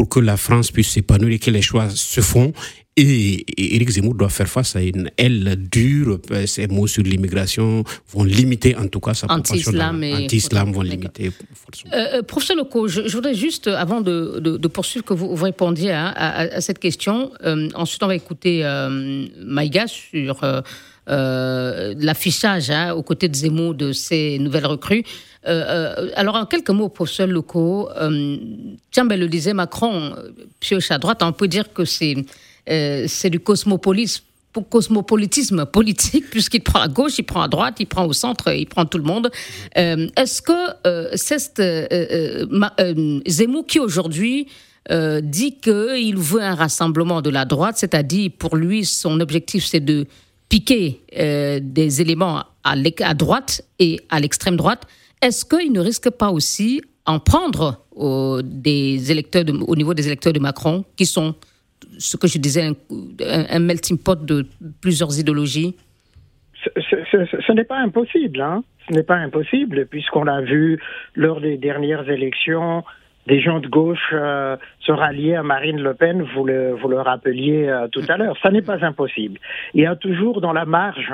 pour 0.00 0.08
que 0.08 0.20
la 0.20 0.38
France 0.38 0.70
puisse 0.70 0.92
s'épanouir 0.92 1.34
et 1.34 1.38
que 1.38 1.50
les 1.50 1.60
choix 1.60 1.90
se 1.90 2.22
font 2.22 2.54
et 2.96 3.44
Éric 3.76 3.90
Zemmour 3.90 4.14
doit 4.14 4.30
faire 4.30 4.48
face 4.48 4.74
à 4.76 4.80
une 4.80 5.10
aile 5.18 5.56
dure. 5.70 6.18
Ces 6.46 6.68
mots 6.68 6.86
sur 6.86 7.02
l'immigration 7.02 7.84
vont 8.10 8.24
limiter, 8.24 8.74
en 8.76 8.88
tout 8.88 9.00
cas, 9.00 9.12
sa 9.12 9.26
anti-islam. 9.30 10.02
Anti-islam 10.02 10.72
vont 10.72 10.80
limiter. 10.80 11.26
Euh, 11.92 11.98
euh, 12.14 12.22
professeur 12.22 12.56
Leco, 12.56 12.88
je, 12.88 13.06
je, 13.06 13.14
voudrais 13.14 13.34
juste, 13.34 13.66
avant 13.68 14.00
de, 14.00 14.40
de, 14.40 14.56
de 14.56 14.68
poursuivre, 14.68 15.04
que 15.04 15.12
vous, 15.12 15.36
vous 15.36 15.44
répondiez 15.44 15.90
à, 15.90 16.08
à, 16.08 16.60
cette 16.62 16.78
question. 16.78 17.30
Euh, 17.44 17.68
ensuite, 17.74 18.02
on 18.02 18.06
va 18.06 18.16
écouter 18.16 18.64
euh, 18.64 19.26
Maïga 19.44 19.86
sur 19.86 20.40
l'affichage 21.06 22.70
hein, 22.70 22.94
aux 22.94 23.02
côtés 23.02 23.28
de 23.28 23.36
Zemmour 23.36 23.74
de 23.74 23.92
ces 23.92 24.38
nouvelles 24.38 24.66
recrues. 24.66 25.04
Alors, 25.44 26.36
en 26.36 26.46
quelques 26.46 26.70
mots, 26.70 26.88
professeur 26.88 27.26
Leco, 27.26 27.88
tiens, 28.90 29.04
ben, 29.04 29.18
le 29.18 29.28
disait 29.28 29.54
Macron, 29.54 30.14
pioche 30.60 30.90
à 30.90 30.98
droite, 30.98 31.22
on 31.22 31.32
peut 31.32 31.48
dire 31.48 31.72
que 31.72 31.84
c'est 31.84 32.14
euh, 32.68 33.06
du 33.24 33.40
cosmopolitisme 33.40 35.66
politique, 35.66 36.26
puisqu'il 36.30 36.62
prend 36.62 36.80
à 36.80 36.88
gauche, 36.88 37.18
il 37.18 37.24
prend 37.24 37.42
à 37.42 37.48
droite, 37.48 37.76
il 37.80 37.86
prend 37.86 38.06
au 38.06 38.12
centre, 38.12 38.52
il 38.52 38.66
prend 38.66 38.84
tout 38.84 38.98
le 38.98 39.04
monde. 39.04 39.30
Euh, 39.76 40.08
est-ce 40.16 40.42
que 40.42 40.52
euh, 40.86 41.10
c'est 41.14 41.58
euh, 41.60 43.20
Zemmour 43.26 43.66
qui 43.66 43.78
aujourd'hui 43.78 44.48
dit 45.22 45.60
qu'il 45.60 46.16
veut 46.16 46.42
un 46.42 46.56
rassemblement 46.56 47.22
de 47.22 47.30
la 47.30 47.44
droite, 47.44 47.76
c'est-à-dire 47.76 48.32
pour 48.36 48.56
lui, 48.56 48.84
son 48.84 49.20
objectif 49.20 49.64
c'est 49.64 49.78
de 49.78 50.08
piquer 50.48 51.00
des 51.62 52.00
éléments 52.00 52.42
à 52.64 53.14
droite 53.14 53.62
et 53.78 54.00
à 54.08 54.18
l'extrême 54.18 54.56
droite, 54.56 54.82
est-ce 55.22 55.44
qu'il 55.44 55.72
ne 55.72 55.80
risque 55.80 56.10
pas 56.10 56.30
aussi 56.30 56.82
en 57.06 57.18
prendre 57.18 57.84
au, 57.92 58.40
des 58.42 59.10
électeurs 59.10 59.44
au 59.66 59.76
niveau 59.76 59.94
des 59.94 60.06
électeurs 60.06 60.32
de 60.32 60.40
Macron 60.40 60.84
qui 60.96 61.06
sont 61.06 61.34
ce 61.98 62.16
que 62.16 62.26
je 62.26 62.38
disais, 62.38 62.70
un, 63.20 63.58
melting 63.58 63.98
pot 63.98 64.24
de 64.24 64.46
plusieurs 64.80 65.18
idéologies? 65.18 65.76
Ce, 66.54 67.52
n'est 67.52 67.64
pas 67.64 67.78
impossible, 67.78 68.40
hein. 68.40 68.62
Ce 68.86 68.94
n'est 68.94 69.02
pas 69.02 69.16
impossible, 69.16 69.86
puisqu'on 69.86 70.24
l'a 70.24 70.40
vu 70.40 70.78
lors 71.14 71.40
des 71.40 71.56
dernières 71.56 72.08
élections, 72.10 72.84
des 73.26 73.40
gens 73.40 73.60
de 73.60 73.68
gauche 73.68 74.12
euh, 74.12 74.56
se 74.80 74.92
rallier 74.92 75.36
à 75.36 75.42
Marine 75.42 75.80
Le 75.80 75.94
Pen, 75.94 76.22
vous 76.34 76.44
le, 76.44 76.72
vous 76.74 76.88
le 76.88 77.00
rappeliez 77.00 77.68
euh, 77.68 77.88
tout 77.88 78.02
à 78.08 78.16
l'heure. 78.16 78.36
Ça 78.42 78.50
n'est 78.50 78.62
pas 78.62 78.84
impossible. 78.84 79.38
Il 79.74 79.82
y 79.82 79.86
a 79.86 79.96
toujours 79.96 80.40
dans 80.40 80.52
la 80.52 80.64
marge 80.64 81.12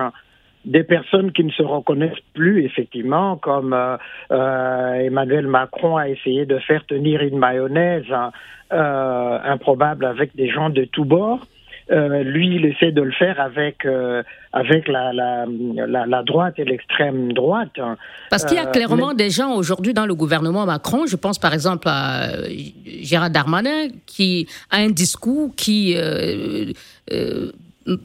des 0.66 0.82
personnes 0.82 1.32
qui 1.32 1.44
ne 1.44 1.50
se 1.50 1.62
reconnaissent 1.62 2.24
plus, 2.34 2.64
effectivement, 2.64 3.36
comme 3.36 3.72
euh, 3.72 3.96
euh, 4.32 4.94
Emmanuel 4.94 5.46
Macron 5.46 5.96
a 5.96 6.08
essayé 6.08 6.44
de 6.44 6.58
faire 6.58 6.84
tenir 6.86 7.22
une 7.22 7.38
mayonnaise 7.38 8.04
hein, 8.12 8.32
euh, 8.72 9.38
improbable 9.44 10.04
avec 10.04 10.34
des 10.34 10.50
gens 10.50 10.68
de 10.68 10.84
tous 10.84 11.04
bords. 11.04 11.46
Lui, 11.88 12.56
il 12.56 12.66
essaie 12.66 12.90
de 12.90 13.00
le 13.00 13.12
faire 13.12 13.40
avec 13.40 13.86
avec 14.52 14.88
la, 14.88 15.12
la, 15.12 15.44
la, 15.86 16.04
la, 16.04 16.22
droite 16.24 16.54
et 16.58 16.64
l'extrême 16.64 17.32
droite. 17.32 17.78
Hein. 17.78 17.96
Parce 18.28 18.44
qu'il 18.44 18.56
y 18.56 18.60
a 18.60 18.66
clairement 18.66 19.10
mais... 19.10 19.14
des 19.14 19.30
gens 19.30 19.54
aujourd'hui 19.54 19.94
dans 19.94 20.04
le 20.04 20.16
gouvernement 20.16 20.66
Macron. 20.66 21.06
Je 21.06 21.14
pense 21.14 21.38
par 21.38 21.54
exemple 21.54 21.86
à 21.88 22.26
Gérard 23.02 23.30
Darmanin 23.30 23.86
qui 24.04 24.48
a 24.72 24.78
un 24.78 24.90
discours 24.90 25.54
qui 25.54 25.94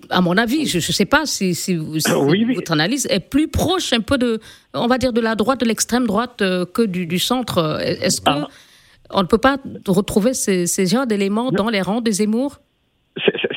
à 0.10 0.22
mon 0.22 0.38
avis, 0.38 0.66
je 0.66 0.78
ne 0.78 0.82
sais 0.82 1.06
pas 1.06 1.26
si, 1.26 1.56
si, 1.56 1.78
si 2.00 2.14
oui, 2.14 2.46
oui. 2.48 2.56
votre 2.56 2.72
analyse 2.72 3.08
est 3.10 3.20
plus 3.20 3.48
proche 3.48 3.94
un 3.94 4.02
peu 4.02 4.18
de, 4.18 4.40
on 4.74 4.88
va 4.88 4.98
dire, 4.98 5.14
de 5.14 5.22
la 5.22 5.36
droite, 5.36 5.60
de 5.60 5.66
l'extrême 5.66 6.08
droite 6.08 6.42
euh, 6.42 6.66
que 6.66 6.82
du, 6.82 7.06
du 7.06 7.20
centre. 7.20 7.80
Est-ce 7.82 8.22
que 8.22 8.30
ah. 8.30 9.22
ne 9.22 9.28
peut 9.28 9.38
pas 9.38 9.58
retrouver 9.88 10.34
ces, 10.34 10.68
ces 10.68 10.86
genres 10.86 11.08
d'éléments 11.08 11.52
dans 11.52 11.70
les 11.70 11.82
rangs 11.82 12.02
des 12.02 12.12
Zemmour? 12.12 12.60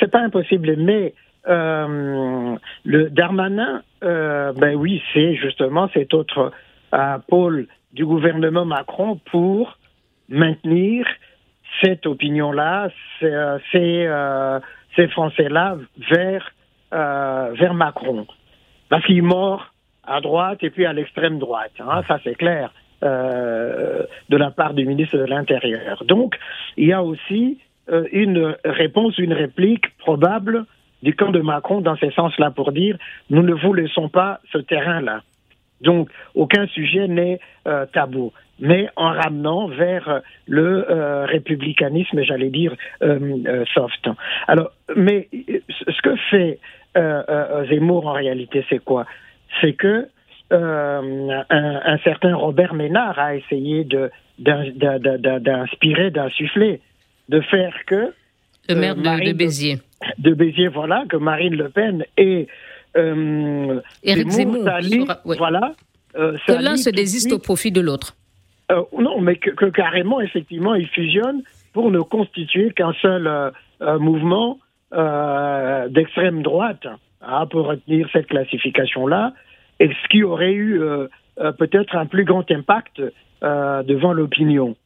C'est 0.01 0.11
pas 0.11 0.21
impossible, 0.21 0.77
mais 0.79 1.15
euh, 1.49 2.57
le 2.85 3.11
Darmanin, 3.11 3.83
euh, 4.03 4.53
ben 4.53 4.75
oui, 4.75 5.03
c'est 5.13 5.35
justement 5.35 5.89
cet 5.93 6.15
autre 6.15 6.53
euh, 6.95 7.19
pôle 7.29 7.67
du 7.93 8.07
gouvernement 8.07 8.65
Macron 8.65 9.21
pour 9.31 9.79
maintenir 10.29 11.07
cette 11.83 12.07
opinion-là, 12.07 12.89
ces, 13.21 14.09
ces 14.97 15.09
Français-là 15.09 15.77
vers, 16.11 16.53
vers 16.93 17.75
Macron. 17.75 18.27
Parce 18.89 19.05
qu'il 19.07 19.23
mord 19.23 19.67
à 20.07 20.21
droite 20.21 20.59
et 20.63 20.71
puis 20.71 20.87
à 20.87 20.93
l'extrême 20.93 21.39
droite. 21.39 21.73
Hein, 21.81 22.03
ça, 22.07 22.19
c'est 22.23 22.35
clair. 22.35 22.71
de 23.03 24.37
la 24.37 24.51
part 24.51 24.75
du 24.75 24.87
ministre 24.87 25.19
de 25.19 25.25
l'Intérieur. 25.25 26.05
Donc, 26.05 26.37
il 26.77 26.89
y 26.89 26.93
a 26.93 27.03
aussi 27.03 27.59
une 28.13 28.57
réponse, 28.65 29.19
une 29.19 29.33
réplique 29.33 29.97
probable 29.99 30.67
du 31.05 31.15
camp 31.15 31.31
de 31.31 31.41
Macron 31.41 31.83
dans 31.83 31.97
ce 31.97 32.11
sens-là 32.11 32.51
pour 32.51 32.73
dire 32.73 32.97
nous 33.29 33.43
ne 33.43 33.53
vous 33.53 33.75
laissons 33.75 34.09
pas 34.09 34.41
ce 34.53 34.59
terrain-là. 34.59 35.21
Donc, 35.83 36.09
aucun 36.35 36.67
sujet 36.69 37.07
n'est 37.09 37.41
euh, 37.69 37.85
tabou, 37.93 38.33
mais 38.61 38.89
en 38.97 39.13
ramenant 39.13 39.69
vers 39.69 40.21
le 40.47 40.91
euh, 40.91 41.25
républicanisme, 41.27 42.23
j'allais 42.23 42.51
dire, 42.51 42.75
euh, 43.03 43.65
soft. 43.75 44.09
Alors, 44.47 44.71
mais 44.97 45.29
ce 45.69 46.03
que 46.03 46.17
fait 46.31 46.59
Zemmour 47.69 48.07
en 48.07 48.13
réalité, 48.13 48.65
c'est 48.69 48.79
quoi? 48.79 49.07
C'est 49.61 49.73
que 49.73 50.09
un, 50.51 51.99
certain 52.05 52.37
Robert 52.37 52.75
Ménard 52.75 53.19
a 53.19 53.35
essayé 53.35 53.85
d'inspirer, 54.39 56.11
d'insuffler, 56.13 56.81
de 57.29 57.41
faire 57.41 57.75
que 57.87 58.13
le 58.69 58.75
maire 58.75 58.97
de, 58.97 59.33
Béziers. 59.33 59.79
De 60.19 60.33
Béziers, 60.33 60.69
voilà, 60.69 61.05
que 61.09 61.17
Marine 61.17 61.55
Le 61.55 61.69
Pen 61.69 62.05
et 62.17 62.49
euh, 62.97 63.81
Éric 64.03 64.31
Zemmour, 64.31 64.69
voilà. 65.25 65.75
Euh, 66.17 66.37
que 66.47 66.53
l'un 66.53 66.77
se 66.77 66.91
désiste 66.91 67.33
au 67.33 67.39
profit 67.39 67.73
de 67.73 67.81
l'autre. 67.81 68.17
Euh, 68.75 68.83
non, 68.99 69.21
mais 69.21 69.37
que, 69.37 69.67
carrément, 69.67 70.21
effectivement, 70.21 70.75
ils 70.75 70.89
fusionnent 70.89 71.43
pour 71.73 71.91
ne 71.91 72.01
constituer 72.01 72.71
qu'un 72.71 72.93
seul 72.95 73.27
euh, 73.27 73.99
mouvement 73.99 74.59
d'extrême 75.89 76.43
droite, 76.43 76.87
hein, 77.21 77.47
pour 77.47 77.67
retenir 77.67 78.09
cette 78.13 78.29
classification-là, 78.29 79.33
et 79.81 79.89
ce 79.89 80.09
qui 80.09 80.23
aurait 80.23 80.53
eu 80.53 80.81
peut-être 81.59 81.97
un 81.97 82.07
plus 82.07 82.25
grand 82.25 82.49
impact 82.49 83.03
devant 83.43 84.13
l'opinion. 84.13 84.77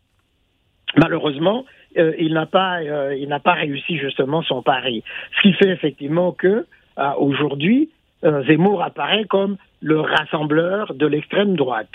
Malheureusement, 0.97 1.67
euh, 1.97 2.13
il 2.19 2.35
n'a 2.35 2.47
pas, 2.47 2.81
euh, 2.81 3.15
il 3.17 3.29
n'a 3.29 3.41
pas 3.41 3.55
réussi 3.55 3.99
justement 3.99 4.43
son 4.43 4.63
pari. 4.63 5.03
Ce 5.37 5.43
qui 5.43 5.53
fait 5.55 5.71
effectivement 5.71 6.33
que 6.33 6.67
euh, 6.99 7.11
aujourd'hui, 7.19 7.91
Zemmour 8.23 8.83
apparaît 8.83 9.27
comme 9.27 9.59
le 9.81 10.01
rassembleur 10.01 10.93
de 10.95 11.07
l'extrême 11.07 11.55
droite. 11.55 11.91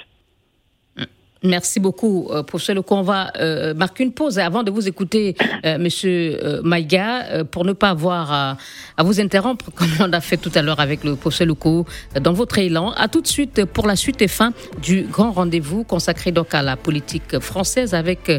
Merci 1.45 1.81
beaucoup, 1.81 2.29
euh, 2.31 2.41
professeur 2.41 2.77
Leco. 2.77 2.95
On 2.95 3.01
va 3.01 3.33
euh, 3.37 3.73
marquer 3.73 4.05
une 4.05 4.13
pause 4.13 4.39
avant 4.39 4.63
de 4.63 4.71
vous 4.71 4.87
écouter, 4.87 5.35
euh, 5.65 5.77
monsieur 5.77 6.39
euh, 6.41 6.61
Maïga, 6.63 7.43
pour 7.51 7.65
ne 7.65 7.73
pas 7.73 7.89
avoir 7.89 8.31
à, 8.31 9.03
vous 9.03 9.19
interrompre, 9.19 9.65
comme 9.75 9.89
on 9.99 10.13
a 10.13 10.21
fait 10.21 10.37
tout 10.37 10.51
à 10.55 10.61
l'heure 10.61 10.79
avec 10.79 11.03
le 11.03 11.17
Leco, 11.45 11.85
dans 12.21 12.31
votre 12.31 12.59
élan. 12.59 12.91
À 12.91 13.09
tout 13.09 13.19
de 13.19 13.27
suite 13.27 13.65
pour 13.65 13.87
la 13.87 13.97
suite 13.97 14.21
et 14.21 14.29
fin 14.29 14.53
du 14.81 15.03
grand 15.03 15.31
rendez-vous 15.31 15.83
consacré 15.83 16.31
donc 16.31 16.55
à 16.55 16.61
la 16.61 16.77
politique 16.77 17.39
française 17.39 17.93
avec 17.93 18.31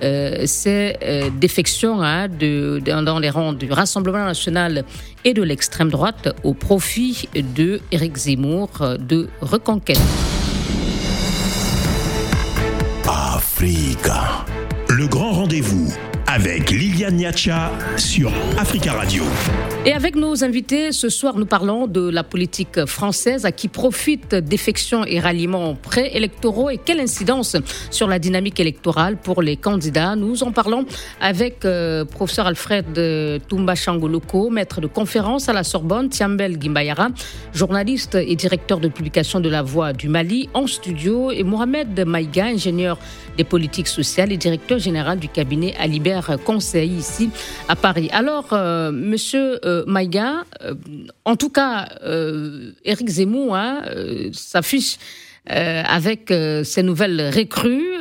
ces 0.00 0.96
défections 1.40 2.02
hein, 2.02 2.28
dans 2.28 3.18
les 3.18 3.30
rangs 3.30 3.54
du 3.54 3.72
Rassemblement 3.72 4.24
national 4.24 4.84
et 5.24 5.32
de 5.32 5.42
l'extrême 5.42 5.90
droite 5.90 6.28
au 6.44 6.52
profit 6.52 7.28
de 7.34 7.80
Éric 7.90 8.16
Zemmour 8.16 8.68
de 8.98 9.28
Reconquête. 9.40 10.00
Africa. 13.12 14.44
Le 14.88 15.08
grand 15.08 15.32
rendez-vous 15.32 15.92
avec 16.32 16.70
Liliane 16.70 17.16
Niacha 17.16 17.72
sur 17.96 18.32
Africa 18.56 18.92
Radio. 18.92 19.24
Et 19.84 19.92
avec 19.92 20.14
nos 20.14 20.44
invités, 20.44 20.92
ce 20.92 21.08
soir, 21.08 21.36
nous 21.36 21.46
parlons 21.46 21.88
de 21.88 22.08
la 22.08 22.22
politique 22.22 22.84
française 22.84 23.46
à 23.46 23.50
qui 23.50 23.66
profite 23.66 24.34
défections 24.34 25.04
et 25.04 25.18
ralliements 25.18 25.74
préélectoraux 25.74 26.70
et 26.70 26.76
quelle 26.76 27.00
incidence 27.00 27.56
sur 27.90 28.06
la 28.06 28.18
dynamique 28.18 28.60
électorale 28.60 29.16
pour 29.16 29.42
les 29.42 29.56
candidats. 29.56 30.14
Nous 30.14 30.44
en 30.44 30.52
parlons 30.52 30.84
avec 31.20 31.64
euh, 31.64 32.04
professeur 32.04 32.46
Alfred 32.46 33.40
Toumba 33.48 33.74
Changoloko, 33.74 34.50
maître 34.50 34.80
de 34.80 34.86
conférence 34.86 35.48
à 35.48 35.52
la 35.52 35.64
Sorbonne, 35.64 36.10
Tiambel 36.10 36.60
Gimbayara, 36.60 37.08
journaliste 37.54 38.14
et 38.14 38.36
directeur 38.36 38.78
de 38.78 38.88
publication 38.88 39.40
de 39.40 39.48
La 39.48 39.62
Voix 39.62 39.94
du 39.94 40.08
Mali 40.08 40.48
en 40.54 40.68
studio, 40.68 41.32
et 41.32 41.42
Mohamed 41.42 42.04
Maïga, 42.06 42.44
ingénieur 42.44 42.98
des 43.36 43.44
politiques 43.44 43.88
sociales 43.88 44.30
et 44.30 44.36
directeur 44.36 44.78
général 44.78 45.18
du 45.18 45.28
cabinet 45.28 45.74
Alibert 45.80 46.19
Conseil 46.44 46.90
ici 46.90 47.30
à 47.68 47.76
Paris. 47.76 48.08
Alors, 48.12 48.52
euh, 48.52 48.92
monsieur 48.92 49.58
euh, 49.64 49.84
Maïga, 49.86 50.44
euh, 50.62 50.74
en 51.24 51.36
tout 51.36 51.50
cas, 51.50 51.88
Éric 52.84 53.08
Zemmour 53.08 53.56
hein, 53.56 53.82
s'affiche 54.32 54.98
avec 55.46 56.32
ses 56.64 56.82
nouvelles 56.82 57.30
recrues 57.34 57.98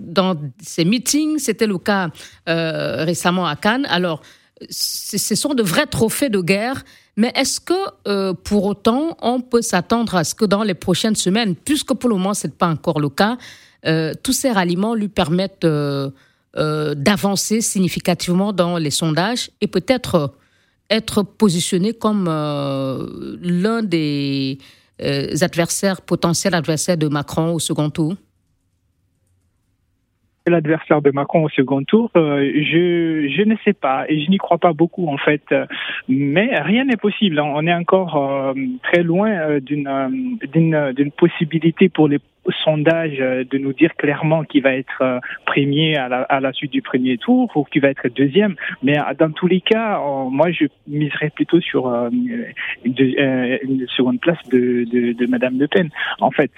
dans 0.00 0.36
ses 0.60 0.84
meetings. 0.84 1.38
C'était 1.38 1.66
le 1.66 1.78
cas 1.78 2.10
récemment 2.46 3.46
à 3.46 3.56
Cannes. 3.56 3.86
Alors, 3.88 4.22
ce 4.68 5.34
sont 5.34 5.54
de 5.54 5.62
vrais 5.62 5.86
trophées 5.86 6.28
de 6.28 6.40
guerre. 6.40 6.84
Mais 7.16 7.32
est-ce 7.36 7.60
que 7.60 8.32
pour 8.32 8.64
autant, 8.64 9.16
on 9.22 9.40
peut 9.40 9.62
s'attendre 9.62 10.16
à 10.16 10.24
ce 10.24 10.34
que 10.34 10.44
dans 10.44 10.64
les 10.64 10.74
prochaines 10.74 11.14
semaines, 11.14 11.54
puisque 11.54 11.94
pour 11.94 12.10
le 12.10 12.16
moment, 12.16 12.34
ce 12.34 12.48
n'est 12.48 12.52
pas 12.52 12.68
encore 12.68 13.00
le 13.00 13.08
cas, 13.08 13.38
euh, 13.86 14.14
tous 14.22 14.32
ces 14.32 14.50
ralliements 14.50 14.94
lui 14.94 15.08
permettent 15.08 15.64
euh, 15.64 16.10
euh, 16.56 16.94
d'avancer 16.94 17.60
significativement 17.60 18.52
dans 18.52 18.78
les 18.78 18.90
sondages 18.90 19.50
et 19.60 19.66
peut-être 19.66 20.34
être 20.90 21.22
positionné 21.22 21.92
comme 21.94 22.26
l'un 22.26 23.82
des 23.82 24.58
adversaires, 25.40 26.02
potentiels 26.02 26.54
adversaires 26.54 26.98
de 26.98 27.08
Macron 27.08 27.54
au 27.54 27.58
second 27.58 27.90
tour 27.90 28.14
l'adversaire 30.46 31.00
de 31.00 31.10
Macron 31.10 31.44
au 31.44 31.48
second 31.48 31.82
tour, 31.84 32.10
je, 32.14 33.32
je 33.34 33.42
ne 33.48 33.56
sais 33.64 33.72
pas 33.72 34.04
et 34.10 34.22
je 34.22 34.28
n'y 34.28 34.36
crois 34.36 34.58
pas 34.58 34.74
beaucoup 34.74 35.08
en 35.08 35.16
fait. 35.16 35.42
Mais 36.06 36.60
rien 36.60 36.84
n'est 36.84 36.98
possible. 36.98 37.40
On 37.40 37.66
est 37.66 37.72
encore 37.72 38.54
très 38.82 39.02
loin 39.02 39.58
d'une 39.60 39.88
d'une 40.42 41.12
possibilité 41.12 41.88
pour 41.88 42.08
les 42.08 42.20
sondage 42.52 43.16
euh, 43.20 43.44
de 43.44 43.58
nous 43.58 43.72
dire 43.72 43.94
clairement 43.96 44.44
qui 44.44 44.60
va 44.60 44.74
être 44.74 45.00
euh, 45.00 45.18
premier 45.46 45.96
à 45.96 46.08
la, 46.08 46.22
à 46.22 46.40
la 46.40 46.52
suite 46.52 46.72
du 46.72 46.82
premier 46.82 47.18
tour 47.18 47.50
ou 47.54 47.64
qui 47.64 47.78
va 47.78 47.88
être 47.88 48.08
deuxième. 48.08 48.54
Mais 48.82 48.98
euh, 48.98 49.02
dans 49.18 49.30
tous 49.30 49.46
les 49.46 49.60
cas, 49.60 50.00
moi, 50.30 50.50
je 50.50 50.66
miserais 50.86 51.30
plutôt 51.30 51.60
sur 51.60 51.86
une, 51.86 52.46
une, 52.84 53.86
seconde 53.96 54.20
place 54.20 54.38
de, 54.50 54.84
de, 54.90 55.12
de, 55.12 55.26
Madame 55.26 55.58
Le 55.58 55.68
Pen. 55.68 55.88
En 56.20 56.30
fait, 56.30 56.50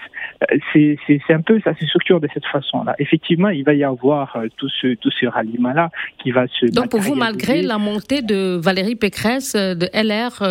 c'est 0.72 0.98
un 1.30 1.40
peu 1.40 1.60
ça 1.60 1.74
se 1.74 1.86
structure 1.86 2.20
de 2.20 2.28
cette 2.32 2.46
façon-là. 2.46 2.94
Effectivement, 2.98 3.48
il 3.48 3.64
va 3.64 3.74
y 3.74 3.84
avoir 3.84 4.36
tout 4.56 4.68
ce 4.68 4.94
tout 4.94 5.10
ce 5.10 5.26
ralliement-là 5.26 5.90
qui 6.22 6.30
va 6.30 6.46
se. 6.48 6.66
Donc 6.66 6.90
pour 6.90 7.00
vous, 7.00 7.14
malgré 7.14 7.62
la 7.62 7.78
montée 7.78 8.22
de 8.22 8.56
Valérie 8.56 8.96
Pécresse 8.96 9.54
de 9.54 9.86
LR, 9.94 10.42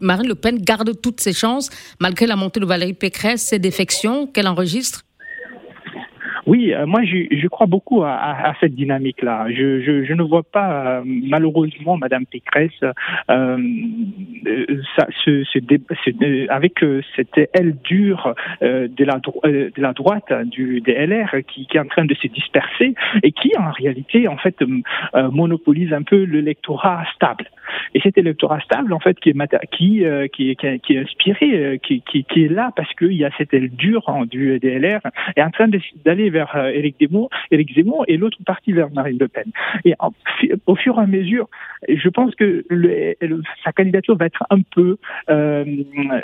Marine 0.00 0.28
Le 0.28 0.34
Pen 0.34 0.58
garde 0.58 1.00
toutes 1.00 1.20
ses 1.20 1.32
chances 1.32 1.70
malgré 2.00 2.26
la 2.26 2.36
montée 2.36 2.60
de 2.60 2.66
Valérie 2.66 2.94
Pécresse, 2.94 3.42
ses 3.42 3.58
défections 3.58 4.15
qu'elle 4.24 4.48
enregistre 4.48 5.04
oui, 6.46 6.72
euh, 6.72 6.86
moi 6.86 7.02
je, 7.04 7.48
crois 7.48 7.66
beaucoup 7.66 8.02
à, 8.04 8.54
cette 8.60 8.74
dynamique-là. 8.74 9.46
Je, 9.50 10.12
ne 10.12 10.22
vois 10.22 10.44
pas 10.44 10.98
euh, 10.98 11.02
malheureusement 11.04 11.96
Madame 11.96 12.24
Pécresse 12.24 12.70
euh, 13.30 13.58
ça, 14.96 15.06
avec 16.48 16.84
cette 17.16 17.50
aile 17.52 17.76
dure 17.84 18.34
de, 18.60 19.04
la, 19.04 19.20
de 19.44 19.80
la 19.80 19.92
droite 19.92 20.32
du 20.44 20.80
DLR 20.80 21.36
qui, 21.48 21.66
qui, 21.66 21.76
est 21.76 21.80
en 21.80 21.86
train 21.86 22.04
de 22.04 22.14
se 22.14 22.28
disperser 22.28 22.94
et 23.22 23.32
qui 23.32 23.52
en 23.58 23.70
réalité 23.70 24.28
en 24.28 24.36
fait 24.36 24.56
monopolise 25.32 25.92
un 25.92 26.02
peu 26.02 26.22
l'électorat 26.22 27.04
stable. 27.14 27.50
Et 27.94 28.00
cet 28.00 28.18
électorat 28.18 28.60
stable, 28.60 28.92
en 28.92 29.00
fait, 29.00 29.18
qui 29.20 29.30
est, 29.30 29.66
qui, 29.72 30.04
euh, 30.04 30.28
qui, 30.28 30.54
qui, 30.56 30.78
qui, 30.80 30.94
est 30.94 31.00
inspiré, 31.00 31.54
euh, 31.54 31.76
qui, 31.78 32.02
qui, 32.02 32.24
qui, 32.24 32.44
est 32.44 32.48
là 32.48 32.70
parce 32.76 32.92
qu'il 32.94 33.12
y 33.14 33.24
a 33.24 33.30
cette 33.38 33.52
aile 33.54 33.70
dure 33.70 34.08
hein, 34.08 34.26
du 34.26 34.58
DLR, 34.58 35.00
est 35.36 35.42
en 35.42 35.50
train 35.50 35.68
d'aller 36.04 36.30
vers 36.36 36.54
euh, 36.56 36.78
Éric 36.78 36.96
Zemmour, 37.00 37.30
Zemmour 37.74 38.04
et 38.08 38.16
l'autre 38.16 38.38
partie 38.44 38.72
vers 38.72 38.90
Marine 38.90 39.18
Le 39.18 39.28
Pen. 39.28 39.48
Et 39.84 39.94
au 40.66 40.76
fur 40.76 40.98
et 40.98 41.02
à 41.02 41.06
mesure, 41.06 41.48
je 41.88 42.08
pense 42.08 42.34
que 42.34 42.64
sa 43.64 43.72
candidature 43.72 44.16
va 44.16 44.26
être 44.26 44.44
un 44.50 44.60
peu 44.60 44.98
euh, 45.30 45.64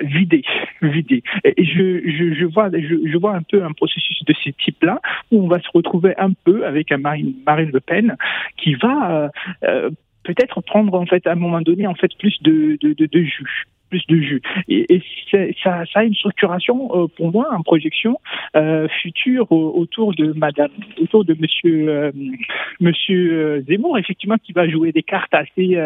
vidée, 0.02 0.44
vidée. 0.82 1.22
Je, 1.44 2.44
vois, 2.44 2.68
je, 2.72 3.18
vois 3.18 3.34
un 3.34 3.42
peu 3.42 3.64
un 3.64 3.72
processus 3.72 4.22
de 4.24 4.34
ce 4.42 4.50
type-là 4.50 5.00
où 5.30 5.44
on 5.44 5.48
va 5.48 5.60
se 5.60 5.70
retrouver 5.72 6.14
un 6.18 6.32
peu 6.44 6.66
avec 6.66 6.92
un 6.92 6.98
Marine, 6.98 7.34
Marine 7.46 7.70
Le 7.72 7.80
Pen 7.80 8.16
qui 8.58 8.74
va 8.74 9.30
euh, 9.64 9.90
peut-être 10.24 10.60
prendre 10.60 10.94
en 10.94 11.06
fait 11.06 11.26
à 11.26 11.32
un 11.32 11.40
moment 11.46 11.62
donné 11.62 11.86
en 11.86 11.94
fait 11.94 12.12
plus 12.18 12.36
de, 12.42 12.76
de, 12.80 12.92
de, 12.92 13.06
de 13.06 13.22
jus 13.22 13.66
plus 13.92 14.06
de 14.08 14.16
jus. 14.16 14.42
Et, 14.68 14.86
et 14.94 15.02
ça, 15.62 15.84
ça, 15.84 16.00
a 16.00 16.04
une 16.04 16.14
structuration 16.14 17.08
pour 17.16 17.30
moi 17.30 17.48
en 17.52 17.62
projection 17.62 18.18
future 19.02 19.50
autour 19.52 20.14
de 20.14 20.32
Madame, 20.32 20.70
autour 21.00 21.24
de 21.26 21.36
Monsieur 21.38 22.12
Monsieur 22.80 23.64
Zemmour, 23.68 23.98
effectivement, 23.98 24.36
qui 24.42 24.52
va 24.52 24.66
jouer 24.66 24.92
des 24.92 25.02
cartes 25.02 25.34
assez 25.34 25.76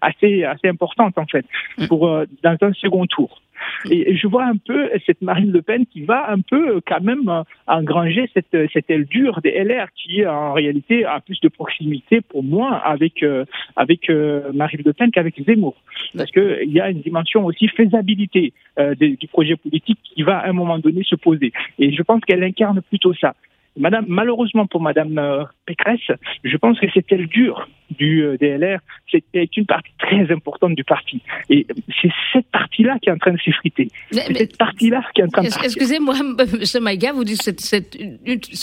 assez 0.00 0.44
assez 0.44 0.68
importantes 0.68 1.18
en 1.18 1.26
fait 1.26 1.44
mm. 1.78 1.86
pour 1.88 2.00
dans 2.42 2.56
un 2.62 2.72
second 2.72 3.06
tour. 3.06 3.42
Et 3.90 4.16
je 4.16 4.26
vois 4.26 4.44
un 4.44 4.56
peu 4.56 4.90
cette 5.06 5.22
Marine 5.22 5.52
Le 5.52 5.62
Pen 5.62 5.86
qui 5.86 6.02
va 6.02 6.30
un 6.30 6.40
peu 6.40 6.80
quand 6.86 7.00
même 7.00 7.44
engranger 7.66 8.30
cette, 8.34 8.56
cette 8.72 8.90
aile 8.90 9.06
dure 9.06 9.40
des 9.42 9.50
LR 9.50 9.88
qui 9.94 10.26
en 10.26 10.52
réalité 10.52 11.04
a 11.04 11.20
plus 11.20 11.40
de 11.40 11.48
proximité 11.48 12.20
pour 12.20 12.42
moi 12.42 12.76
avec, 12.76 13.22
euh, 13.22 13.44
avec 13.76 14.10
euh, 14.10 14.52
Marine 14.52 14.82
Le 14.84 14.92
Pen 14.92 15.10
qu'avec 15.10 15.42
Zemmour. 15.44 15.76
Parce 16.16 16.30
qu'il 16.30 16.70
y 16.70 16.80
a 16.80 16.90
une 16.90 17.00
dimension 17.00 17.44
aussi 17.44 17.68
faisabilité 17.68 18.52
euh, 18.78 18.94
du 18.94 19.28
projet 19.28 19.56
politique 19.56 19.98
qui 20.02 20.22
va 20.22 20.38
à 20.38 20.48
un 20.48 20.52
moment 20.52 20.78
donné 20.78 21.02
se 21.04 21.14
poser. 21.14 21.52
Et 21.78 21.92
je 21.92 22.02
pense 22.02 22.20
qu'elle 22.24 22.42
incarne 22.42 22.80
plutôt 22.82 23.14
ça. 23.14 23.34
Madame, 23.76 24.04
malheureusement 24.06 24.66
pour 24.66 24.80
Madame 24.80 25.18
euh, 25.18 25.44
Pécresse, 25.66 26.00
je 26.44 26.56
pense 26.56 26.78
que 26.78 26.86
cette 26.94 27.10
aile 27.10 27.26
dure 27.26 27.68
du 27.90 28.22
euh, 28.22 28.36
DLR, 28.38 28.78
c'est 29.10 29.56
une 29.56 29.66
partie 29.66 29.90
très 29.98 30.30
importante 30.32 30.74
du 30.76 30.84
parti. 30.84 31.20
Et 31.50 31.66
c'est 32.00 32.10
cette 32.32 32.46
partie-là 32.52 32.98
qui 33.02 33.08
est 33.08 33.12
en 33.12 33.18
train 33.18 33.32
de 33.32 33.38
s'effriter. 33.38 33.88
C'est 34.12 34.32
cette 34.36 34.56
partie-là 34.56 35.02
qui 35.12 35.20
est 35.20 35.24
en 35.24 35.28
train 35.28 35.42
de 35.42 35.48
Excusez-moi, 35.48 36.14
M. 36.38 36.82
Maïga, 36.82 37.12
vous 37.12 37.24
dites 37.24 37.42
que 37.42 37.50
c'est 37.58 37.98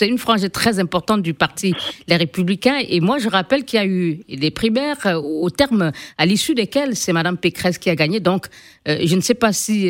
une, 0.02 0.18
frange 0.18 0.50
très 0.52 0.80
importante 0.80 1.22
du 1.22 1.34
parti 1.34 1.74
Les 2.08 2.16
Républicains. 2.16 2.80
Et 2.88 3.02
moi, 3.02 3.18
je 3.18 3.28
rappelle 3.28 3.66
qu'il 3.66 3.80
y 3.80 3.84
a 3.84 3.86
eu 3.86 4.20
des 4.30 4.52
primaires 4.52 5.06
euh, 5.06 5.16
au 5.16 5.50
terme, 5.50 5.92
à 6.18 6.26
l'issue 6.26 6.56
desquelles 6.56 6.96
c'est 6.96 7.14
Madame 7.14 7.38
Pécresse 7.38 7.78
qui 7.78 7.90
a 7.90 7.96
gagné. 7.96 8.22
Donc, 8.22 8.48
je 8.86 9.16
ne 9.16 9.22
sais 9.22 9.36
pas 9.36 9.52
si 9.52 9.90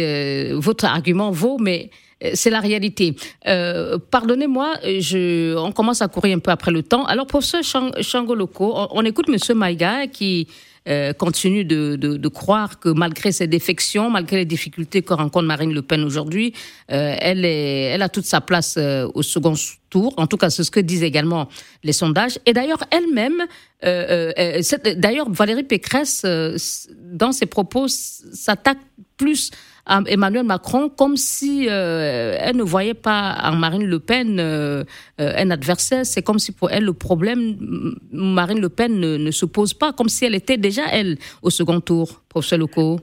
votre 0.53 0.85
argument 0.85 1.31
vaut, 1.31 1.57
mais 1.59 1.89
c'est 2.33 2.49
la 2.49 2.59
réalité. 2.59 3.15
Euh, 3.47 3.97
pardonnez-moi, 4.11 4.75
je, 4.99 5.55
on 5.57 5.71
commence 5.71 6.01
à 6.01 6.07
courir 6.07 6.35
un 6.37 6.39
peu 6.39 6.51
après 6.51 6.71
le 6.71 6.83
temps. 6.83 7.05
Alors, 7.05 7.27
professeur 7.27 7.61
Changoloko, 8.01 8.73
on, 8.75 8.87
on 8.91 9.05
écoute 9.05 9.27
M. 9.29 9.57
Maïga 9.57 10.07
qui 10.07 10.47
euh, 10.87 11.13
continue 11.13 11.63
de, 11.63 11.95
de, 11.95 12.17
de, 12.17 12.27
croire 12.27 12.79
que 12.79 12.89
malgré 12.89 13.31
ses 13.31 13.45
défections, 13.45 14.09
malgré 14.09 14.37
les 14.37 14.45
difficultés 14.45 15.03
que 15.03 15.13
rencontre 15.13 15.45
Marine 15.45 15.73
Le 15.73 15.83
Pen 15.83 16.03
aujourd'hui, 16.03 16.53
euh, 16.91 17.15
elle, 17.19 17.45
elle 17.45 18.01
a 18.01 18.09
toute 18.09 18.25
sa 18.25 18.41
place 18.41 18.77
euh, 18.77 19.07
au 19.13 19.21
second 19.21 19.53
tour. 19.91 20.15
En 20.17 20.25
tout 20.25 20.37
cas, 20.37 20.49
c'est 20.49 20.63
ce 20.63 20.71
que 20.71 20.79
disent 20.79 21.03
également 21.03 21.49
les 21.83 21.93
sondages. 21.93 22.39
Et 22.47 22.53
d'ailleurs, 22.53 22.83
elle-même, 22.89 23.43
euh, 23.85 24.61
d'ailleurs, 24.95 25.29
Valérie 25.29 25.65
Pécresse, 25.65 26.25
dans 26.25 27.31
ses 27.31 27.45
propos, 27.45 27.87
s'attaque 27.87 28.79
plus 29.17 29.51
Emmanuel 29.87 30.45
Macron 30.45 30.89
comme 30.89 31.17
si 31.17 31.67
euh, 31.69 32.35
elle 32.39 32.57
ne 32.57 32.63
voyait 32.63 32.93
pas 32.93 33.35
en 33.43 33.55
Marine 33.55 33.85
Le 33.85 33.99
Pen 33.99 34.39
euh, 34.39 34.83
euh, 35.19 35.33
un 35.37 35.49
adversaire. 35.51 36.05
C'est 36.05 36.21
comme 36.21 36.39
si 36.39 36.55
pour 36.55 36.71
elle 36.71 36.85
le 36.85 36.93
problème, 36.93 37.95
Marine 38.11 38.61
Le 38.61 38.69
Pen 38.69 38.99
ne, 38.99 39.31
se 39.31 39.45
pose 39.45 39.73
pas, 39.73 39.93
comme 39.93 40.09
si 40.09 40.25
elle 40.25 40.35
était 40.35 40.57
déjà 40.57 40.83
elle 40.91 41.17
au 41.41 41.49
second 41.49 41.79
tour, 41.79 42.21
professeur 42.29 42.59
Leco. 42.59 42.99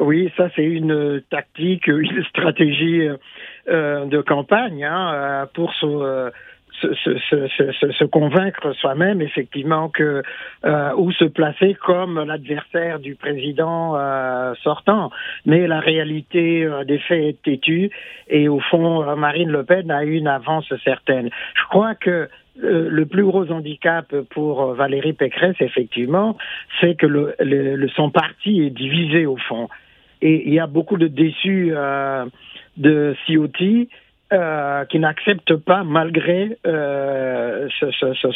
Oui, 0.00 0.30
ça 0.36 0.48
c'est 0.56 0.64
une 0.64 1.22
tactique, 1.30 1.86
une 1.86 2.24
stratégie 2.30 3.08
de 3.66 4.20
campagne 4.22 4.84
hein, 4.84 5.48
pour 5.54 5.72
se, 6.92 8.04
convaincre 8.04 8.72
soi-même 8.72 9.20
effectivement 9.20 9.88
que 9.88 10.22
euh, 10.64 10.94
ou 10.96 11.12
se 11.12 11.24
placer 11.24 11.74
comme 11.74 12.22
l'adversaire 12.22 12.98
du 12.98 13.14
président 13.14 13.96
euh, 13.96 14.54
sortant. 14.62 15.10
Mais 15.46 15.66
la 15.66 15.80
réalité 15.80 16.64
euh, 16.64 16.84
des 16.84 16.98
faits 16.98 17.24
est 17.24 17.42
têtue 17.42 17.90
et 18.28 18.48
au 18.48 18.60
fond 18.60 19.16
Marine 19.16 19.50
Le 19.50 19.64
Pen 19.64 19.90
a 19.90 20.04
une 20.04 20.28
avance 20.28 20.72
certaine. 20.84 21.30
Je 21.54 21.68
crois 21.68 21.94
que 21.94 22.28
le 22.56 23.04
plus 23.04 23.24
gros 23.24 23.50
handicap 23.50 24.14
pour 24.30 24.74
Valérie 24.74 25.12
Pécresse, 25.12 25.56
effectivement, 25.58 26.36
c'est 26.80 26.94
que 26.94 27.34
son 27.96 28.10
parti 28.10 28.62
est 28.62 28.70
divisé 28.70 29.26
au 29.26 29.36
fond. 29.36 29.68
Et 30.22 30.46
il 30.46 30.54
y 30.54 30.60
a 30.60 30.68
beaucoup 30.68 30.96
de 30.96 31.08
déçus 31.08 31.74
de 32.76 33.16
COT 33.26 33.88
euh, 34.32 34.86
qui 34.86 34.98
n'accepte 34.98 35.54
pas, 35.54 35.84
malgré 35.84 36.56
euh, 36.66 37.68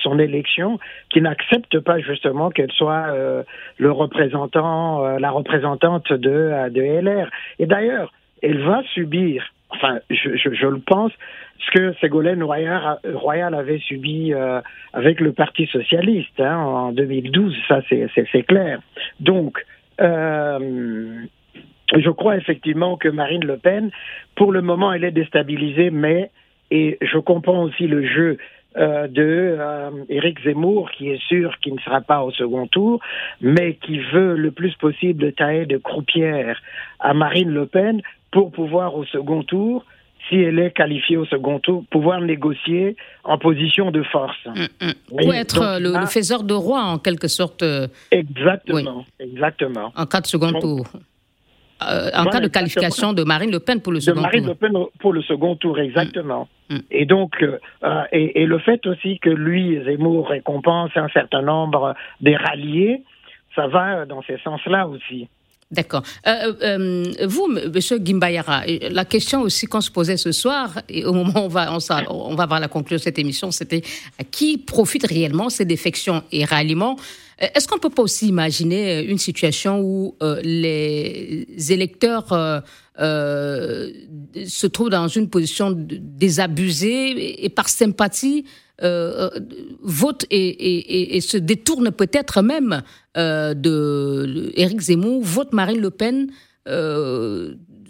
son 0.02 0.18
élection, 0.18 0.78
qui 1.08 1.22
n'accepte 1.22 1.80
pas 1.80 1.98
justement 1.98 2.50
qu'elle 2.50 2.70
soit 2.72 3.06
euh, 3.08 3.42
le 3.78 3.90
représentant, 3.90 5.16
la 5.16 5.30
représentante 5.30 6.12
de, 6.12 6.68
de 6.68 6.82
LR. 6.82 7.30
Et 7.58 7.64
d'ailleurs, 7.64 8.12
elle 8.42 8.62
va 8.64 8.82
subir, 8.92 9.46
enfin, 9.70 10.00
je, 10.10 10.36
je, 10.36 10.66
le 10.66 10.78
pense, 10.78 11.12
ce 11.58 11.70
que 11.70 11.94
Ségolène 12.02 12.42
Royal, 12.42 13.54
avait 13.54 13.78
subi 13.78 14.34
avec 14.92 15.20
le 15.20 15.32
Parti 15.32 15.66
socialiste 15.66 16.38
hein, 16.38 16.58
en 16.58 16.92
2012, 16.92 17.56
ça 17.66 17.80
c'est 17.88 18.42
clair. 18.42 18.80
Donc, 19.20 19.64
je 21.96 22.10
crois 22.10 22.36
effectivement 22.36 22.96
que 22.96 23.08
Marine 23.08 23.44
Le 23.44 23.56
Pen, 23.56 23.90
pour 24.34 24.52
le 24.52 24.62
moment, 24.62 24.92
elle 24.92 25.04
est 25.04 25.10
déstabilisée, 25.10 25.90
mais, 25.90 26.30
et 26.70 26.98
je 27.00 27.18
comprends 27.18 27.62
aussi 27.62 27.86
le 27.86 28.06
jeu 28.06 28.38
euh, 28.76 29.08
de 29.08 29.56
euh, 29.58 29.90
Éric 30.08 30.42
Zemmour, 30.44 30.90
qui 30.90 31.08
est 31.08 31.22
sûr 31.26 31.58
qu'il 31.60 31.74
ne 31.74 31.80
sera 31.80 32.00
pas 32.00 32.22
au 32.22 32.30
second 32.30 32.66
tour, 32.66 33.00
mais 33.40 33.74
qui 33.74 33.98
veut 33.98 34.36
le 34.36 34.50
plus 34.50 34.74
possible 34.76 35.32
tailler 35.32 35.66
de 35.66 35.78
croupière 35.78 36.60
à 37.00 37.14
Marine 37.14 37.50
Le 37.50 37.66
Pen 37.66 38.02
pour 38.30 38.52
pouvoir 38.52 38.94
au 38.94 39.04
second 39.06 39.42
tour 39.42 39.84
si 40.28 40.36
elle 40.36 40.58
est 40.58 40.72
qualifiée 40.72 41.16
au 41.16 41.24
second 41.24 41.58
tour, 41.58 41.84
pouvoir 41.90 42.20
négocier 42.20 42.96
en 43.24 43.38
position 43.38 43.90
de 43.90 44.02
force. 44.02 44.36
Mm, 44.46 44.86
mm. 44.86 45.32
être 45.32 45.78
le, 45.80 46.06
faiseur 46.06 46.42
de 46.42 46.54
roi, 46.54 46.82
en 46.82 46.98
quelque 46.98 47.28
sorte. 47.28 47.62
Euh, 47.62 47.88
exactement, 48.10 49.06
exactement. 49.18 49.92
En 49.96 50.06
cas 50.06 50.20
de 50.20 50.26
second 50.26 50.52
tour. 50.60 50.86
Euh, 51.82 52.10
en 52.14 52.24
cas 52.24 52.40
de 52.40 52.48
qualification 52.48 53.12
de 53.12 53.22
Marine 53.22 53.52
Le 53.52 53.60
Pen 53.60 53.80
pour 53.80 53.92
le 53.92 54.00
second 54.00 54.16
de 54.16 54.22
Marine 54.22 54.46
Le 54.46 54.54
Pen 54.54 54.72
pour 54.98 55.12
le 55.12 55.22
second 55.22 55.54
tour, 55.56 55.78
exactement. 55.78 56.48
Mm. 56.68 56.74
Mm. 56.74 56.80
Et 56.90 57.06
donc, 57.06 57.42
euh, 57.42 58.02
et, 58.12 58.46
le 58.46 58.58
fait 58.58 58.84
aussi 58.86 59.18
que 59.20 59.30
lui, 59.30 59.80
Zemmour, 59.84 60.28
récompense 60.28 60.90
un 60.96 61.08
certain 61.08 61.42
nombre 61.42 61.94
des 62.20 62.36
ralliés, 62.36 63.02
ça 63.54 63.68
va 63.68 64.06
dans 64.06 64.22
ces 64.22 64.38
sens-là 64.38 64.88
aussi. 64.88 65.28
D'accord. 65.70 66.02
Euh, 66.26 67.04
vous, 67.26 67.46
M. 67.56 67.72
Gimbayara, 68.02 68.62
la 68.90 69.04
question 69.04 69.42
aussi 69.42 69.66
qu'on 69.66 69.82
se 69.82 69.90
posait 69.90 70.16
ce 70.16 70.32
soir, 70.32 70.80
et 70.88 71.04
au 71.04 71.12
moment 71.12 71.42
où 71.42 71.44
on 71.44 71.48
va, 71.48 71.76
on, 72.10 72.34
va 72.34 72.46
voir 72.46 72.58
la 72.58 72.68
conclusion 72.68 72.96
de 72.96 73.02
cette 73.02 73.18
émission, 73.18 73.50
c'était 73.50 73.82
qui 74.30 74.56
profite 74.56 75.06
réellement 75.06 75.50
ces 75.50 75.66
défections 75.66 76.22
et 76.32 76.44
ralliements? 76.44 76.96
euh, 76.96 77.27
est-ce 77.38 77.68
qu'on 77.68 77.76
ne 77.76 77.80
peut 77.80 77.90
pas 77.90 78.02
aussi 78.02 78.28
imaginer 78.28 78.96
euh, 78.96 79.10
une 79.10 79.18
situation 79.18 79.80
où 79.80 80.16
euh, 80.22 80.40
les 80.42 81.46
électeurs 81.70 82.64
se 82.98 84.66
trouvent 84.66 84.90
dans 84.90 85.08
une 85.08 85.28
position 85.30 85.72
désabusée 85.72 87.44
et, 87.44 87.48
par 87.48 87.68
sympathie 87.68 88.44
votent 88.80 90.26
et, 90.30 91.20
se 91.20 91.36
détournent 91.36 91.92
peut-être 91.92 92.42
même 92.42 92.82
de 93.14 94.52
Éric 94.56 94.80
Zemmour, 94.80 95.22
votent 95.22 95.52
Marine 95.52 95.80
Le 95.80 95.90
Pen 95.90 96.28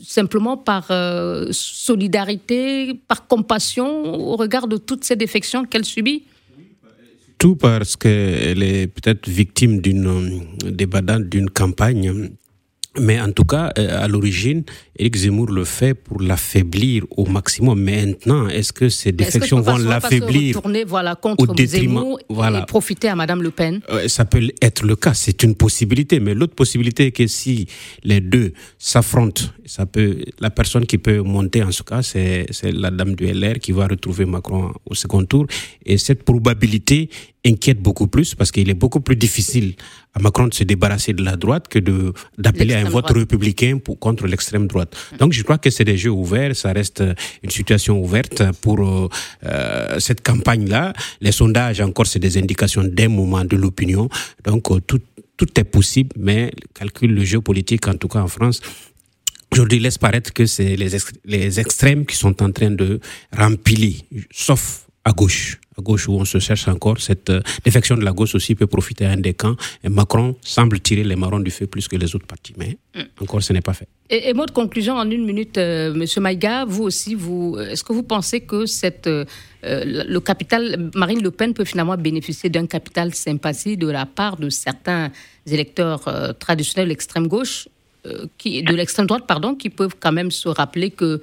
simplement 0.03 0.59
par 0.59 0.93
solidarité, 1.53 3.01
par 3.09 3.27
compassion 3.27 4.15
au 4.15 4.37
regard 4.37 4.69
de 4.69 4.77
toutes 4.77 5.05
ces 5.05 5.17
défections 5.17 5.65
qu'elle 5.65 5.87
subit? 5.87 6.25
Tout 7.39 7.57
parce 7.57 7.97
qu'elle 7.97 8.63
est 8.63 8.89
peut-être 8.89 9.29
victime 9.29 9.81
d'une 9.81 10.43
des 10.65 10.87
d'une 11.31 11.51
campagne 11.51 12.31
mais 13.01 13.21
en 13.21 13.33
tout 13.33 13.45
cas, 13.45 13.73
euh, 13.79 14.05
à 14.05 14.09
l'origine, 14.09 14.65
Éric 14.99 15.17
Zemmour 15.17 15.47
le 15.51 15.65
fait 15.65 15.95
pour 15.95 16.21
l'affaiblir 16.21 17.05
au 17.17 17.27
maximum. 17.27 17.81
Mais 17.81 18.07
maintenant, 18.07 18.49
est-ce 18.49 18.73
que 18.73 18.89
ces 18.89 19.13
défections 19.13 19.61
vont 19.61 19.77
l'affaiblir 19.77 20.61
tourner 20.61 20.85
voilà, 20.85 21.15
contre 21.15 21.51
au 21.51 21.57
Zemmour 21.57 22.19
voilà. 22.29 22.61
et 22.61 22.67
profiter 22.67 23.09
à 23.09 23.15
Madame 23.15 23.43
Le 23.43 23.51
Pen? 23.51 23.81
Euh, 23.91 24.09
Ça 24.09 24.25
peut 24.25 24.43
être 24.63 24.85
le 24.85 24.97
cas, 24.97 25.15
c'est 25.15 25.43
une 25.43 25.55
possibilité. 25.55 26.21
Mais 26.21 26.35
l'autre 26.35 26.55
possibilité 26.55 27.07
est 27.07 27.13
que 27.13 27.27
si 27.27 27.67
les 28.03 28.21
deux 28.21 28.53
s'affrontent, 28.79 29.45
ça 29.69 29.85
peut, 29.87 30.17
la 30.41 30.51
personne 30.51 30.87
qui 30.87 30.99
peut 30.99 31.21
monter 31.21 31.63
en 31.63 31.71
ce 31.71 31.83
cas, 31.83 32.03
c'est 32.03 32.47
la 32.63 32.91
dame 32.91 33.15
du 33.15 33.27
LR 33.27 33.59
qui 33.61 33.73
va 33.73 33.87
retrouver 33.87 34.25
Macron 34.25 34.73
au 34.87 34.95
second 34.95 35.25
tour. 35.25 35.47
Et 35.85 35.99
cette 35.99 36.23
probabilité 36.25 37.11
inquiète 37.45 37.81
beaucoup 37.81 38.09
plus 38.09 38.35
parce 38.35 38.51
qu'il 38.51 38.69
est 38.71 38.75
beaucoup 38.75 39.01
plus 39.01 39.17
difficile 39.17 39.75
à 40.15 40.21
Macron 40.21 40.49
de 40.49 40.55
se 40.55 40.65
débarrasser 40.65 41.13
de 41.13 41.23
la 41.23 41.37
droite 41.37 41.69
que 41.69 41.79
de 41.79 42.13
d'appeler 42.39 42.75
à 42.75 42.81
un 42.81 42.89
vote 42.89 43.11
républicain 43.11 43.79
pour, 43.79 43.99
contre 43.99 44.27
l'extrême 44.27 44.67
droite. 44.67 44.97
Donc 45.19 45.33
je 45.33 45.43
crois 45.43 45.59
que 45.59 45.71
c'est 45.71 45.85
des 45.85 45.99
jeux 45.99 46.11
ouverts, 46.11 46.57
ça 46.57 46.73
reste 46.73 47.05
une 47.43 47.51
situation 47.51 48.03
ouverte 48.03 48.43
pour 48.63 48.81
euh, 48.81 49.09
euh 49.45 50.01
cette 50.01 50.23
campagne-là. 50.23 50.95
Les 51.21 51.33
sondages 51.33 51.81
encore 51.81 52.07
c'est 52.07 52.19
des 52.19 52.39
indications 52.39 52.85
d'un 52.85 53.09
moment 53.09 53.45
de 53.45 53.57
l'opinion. 53.57 54.09
Donc 54.45 54.71
euh, 54.71 54.81
tout 54.81 55.01
tout 55.39 55.49
est 55.59 55.65
possible, 55.65 56.11
mais 56.19 56.51
calcule 56.75 57.15
le 57.15 57.25
jeu 57.25 57.41
politique, 57.41 57.87
en 57.89 57.95
tout 57.95 58.09
cas 58.09 58.21
en 58.21 58.29
France, 58.29 58.61
aujourd'hui 59.53 59.81
laisse 59.81 59.99
paraître 59.99 60.33
que 60.33 60.47
c'est 60.47 60.77
les, 60.77 60.91
les 61.25 61.61
extrêmes 61.61 62.07
qui 62.07 62.17
sont 62.17 62.43
en 62.43 62.53
train 62.53 62.71
de 62.71 63.01
remplir, 63.37 64.01
sauf 64.31 64.87
à 65.05 65.13
gauche 65.13 65.59
à 65.79 65.83
gauche 65.83 66.09
où 66.09 66.13
on 66.13 66.25
se 66.25 66.39
cherche 66.39 66.69
encore. 66.69 67.01
Cette 67.01 67.31
euh, 67.31 67.41
défection 67.65 67.97
de 67.97 68.05
la 68.05 68.13
gauche 68.13 68.35
aussi 68.35 68.55
peut 68.55 68.67
profiter 68.67 69.07
à 69.07 69.11
un 69.13 69.17
des 69.17 69.35
camps. 69.35 69.57
Et 69.85 69.89
Macron 69.89 70.37
semble 70.43 70.81
tirer 70.81 71.05
les 71.05 71.17
marrons 71.17 71.41
du 71.41 71.51
feu 71.51 71.67
plus 71.67 71.87
que 71.89 71.97
les 71.97 72.15
autres 72.15 72.27
partis. 72.27 72.55
Mais 72.57 72.79
mm. 72.95 73.23
encore, 73.23 73.43
ce 73.43 73.53
n'est 73.53 73.61
pas 73.61 73.75
fait. 73.75 73.89
Et, 74.11 74.33
mot 74.35 74.47
de 74.47 74.51
conclusion 74.51 74.95
en 74.95 75.09
une 75.11 75.25
minute, 75.25 75.59
euh, 75.59 75.95
Monsieur 75.95 76.21
Maïga, 76.21 76.65
vous 76.65 76.85
aussi, 76.85 77.15
vous, 77.15 77.57
est-ce 77.59 77.85
que 77.85 77.93
vous 77.93 78.03
pensez 78.03 78.41
que 78.41 78.67
cette, 78.67 79.07
euh, 79.07 79.25
le 79.63 80.19
capital, 80.19 80.91
Marine 80.95 81.23
Le 81.23 81.31
Pen 81.31 81.55
peut 81.55 81.65
finalement 81.65 81.97
bénéficier 81.97 82.51
d'un 82.51 82.67
capital 82.67 83.15
sympathie 83.15 83.77
de 83.77 83.89
la 83.89 84.07
part 84.07 84.37
de 84.37 84.49
certains 84.49 85.11
électeurs 85.47 86.37
traditionnels 86.39 86.89
l'extrême 86.89 87.27
gauche, 87.27 87.69
qui, 88.39 88.63
de 88.63 88.75
l'extrême 88.75 89.07
droite, 89.07 89.25
pardon, 89.27 89.55
qui 89.55 89.71
peuvent 89.71 89.97
quand 89.99 90.13
même 90.13 90.31
se 90.31 90.49
rappeler 90.49 90.91
que 90.91 91.21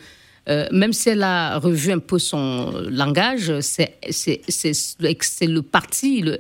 euh, 0.48 0.68
même 0.72 0.94
si 0.94 1.10
elle 1.10 1.24
a 1.24 1.58
revu 1.58 1.92
un 1.92 2.00
peu 2.00 2.20
son 2.20 2.72
langage, 2.90 3.60
c'est 3.62 3.98
le 4.12 5.62
parti, 5.62 6.22
le, 6.22 6.38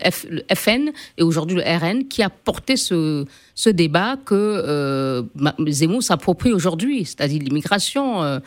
FN 0.53 0.91
et 1.17 1.23
aujourd'hui 1.23 1.57
le 1.57 1.63
RN, 1.63 2.07
qui 2.07 2.21
a 2.21 2.29
porté 2.29 2.75
ce, 2.75 3.25
débat 3.71 4.15
que 4.23 4.35
euh, 4.35 5.23
Zemmour 5.67 6.03
s'approprie 6.03 6.53
aujourd'hui, 6.53 7.05
c'est-à-dire 7.05 7.41
l'immigration, 7.41 8.21
euh, 8.23 8.39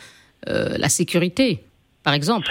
la 0.45 0.89
sécurité, 0.89 1.59
par 2.03 2.13
exemple. 2.13 2.47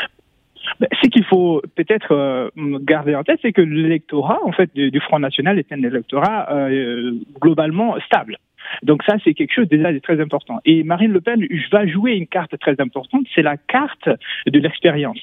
Ben, 0.81 0.89
ce 1.03 1.09
qu'il 1.09 1.25
faut 1.25 1.63
peut-être 1.77 2.51
garder 2.83 3.15
en 3.15 3.25
tête, 3.25 3.39
c'est 3.41 3.53
que 3.53 3.63
l'électorat, 3.63 4.39
en 4.45 4.53
fait, 4.53 4.71
du, 4.75 5.01
Front 5.01 5.19
National 5.19 5.59
est 5.59 5.73
un 5.73 5.83
électorat 5.83 6.47
globalement 7.41 7.99
stable. 8.05 8.37
Donc 8.83 9.03
ça, 9.05 9.17
c'est 9.25 9.35
quelque 9.35 9.53
chose 9.53 9.69
déjà 9.69 9.93
de 9.93 9.99
très 9.99 10.21
important. 10.21 10.61
Et 10.65 10.83
Marine 10.83 11.13
Le 11.13 11.21
Pen 11.21 11.47
va 11.71 11.87
jouer 11.87 12.13
une 12.13 12.27
carte 12.27 12.59
très 12.59 12.81
importante, 12.81 13.27
c'est 13.35 13.43
la 13.43 13.57
carte 13.57 14.09
de 14.47 14.59
l'expérience. 14.59 15.19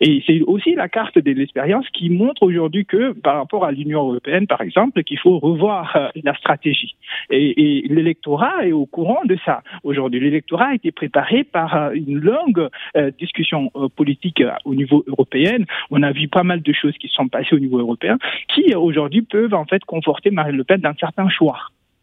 Et 0.00 0.22
c'est 0.26 0.40
aussi 0.42 0.74
la 0.74 0.88
carte 0.88 1.18
de 1.18 1.32
l'expérience 1.32 1.86
qui 1.92 2.10
montre 2.10 2.42
aujourd'hui 2.42 2.84
que, 2.84 3.12
par 3.12 3.36
rapport 3.36 3.64
à 3.64 3.72
l'Union 3.72 4.08
européenne, 4.08 4.46
par 4.46 4.60
exemple, 4.60 5.02
qu'il 5.02 5.18
faut 5.18 5.38
revoir 5.38 5.96
euh, 5.96 6.08
la 6.22 6.34
stratégie. 6.34 6.96
Et, 7.30 7.82
et 7.82 7.88
l'électorat 7.88 8.66
est 8.66 8.72
au 8.72 8.86
courant 8.86 9.24
de 9.24 9.36
ça 9.44 9.62
aujourd'hui. 9.82 10.20
L'électorat 10.20 10.68
a 10.68 10.74
été 10.74 10.92
préparé 10.92 11.44
par 11.44 11.74
euh, 11.74 11.90
une 11.92 12.18
longue 12.18 12.68
euh, 12.96 13.10
discussion 13.18 13.70
politique 13.96 14.42
au 14.64 14.74
niveau 14.74 15.04
européen. 15.06 15.58
On 15.90 16.02
a 16.02 16.12
vu 16.12 16.28
pas 16.28 16.42
mal 16.42 16.62
de 16.62 16.72
choses 16.72 16.96
qui 16.98 17.08
sont 17.08 17.28
passées 17.28 17.54
au 17.54 17.58
niveau 17.58 17.78
européen 17.78 18.18
qui 18.48 18.74
aujourd'hui 18.74 19.22
peuvent 19.22 19.54
en 19.54 19.64
fait 19.64 19.84
conforter 19.84 20.30
Marine 20.30 20.56
Le 20.56 20.64
Pen 20.64 20.80
dans 20.80 20.94
certains 20.98 21.28
choix. 21.28 21.58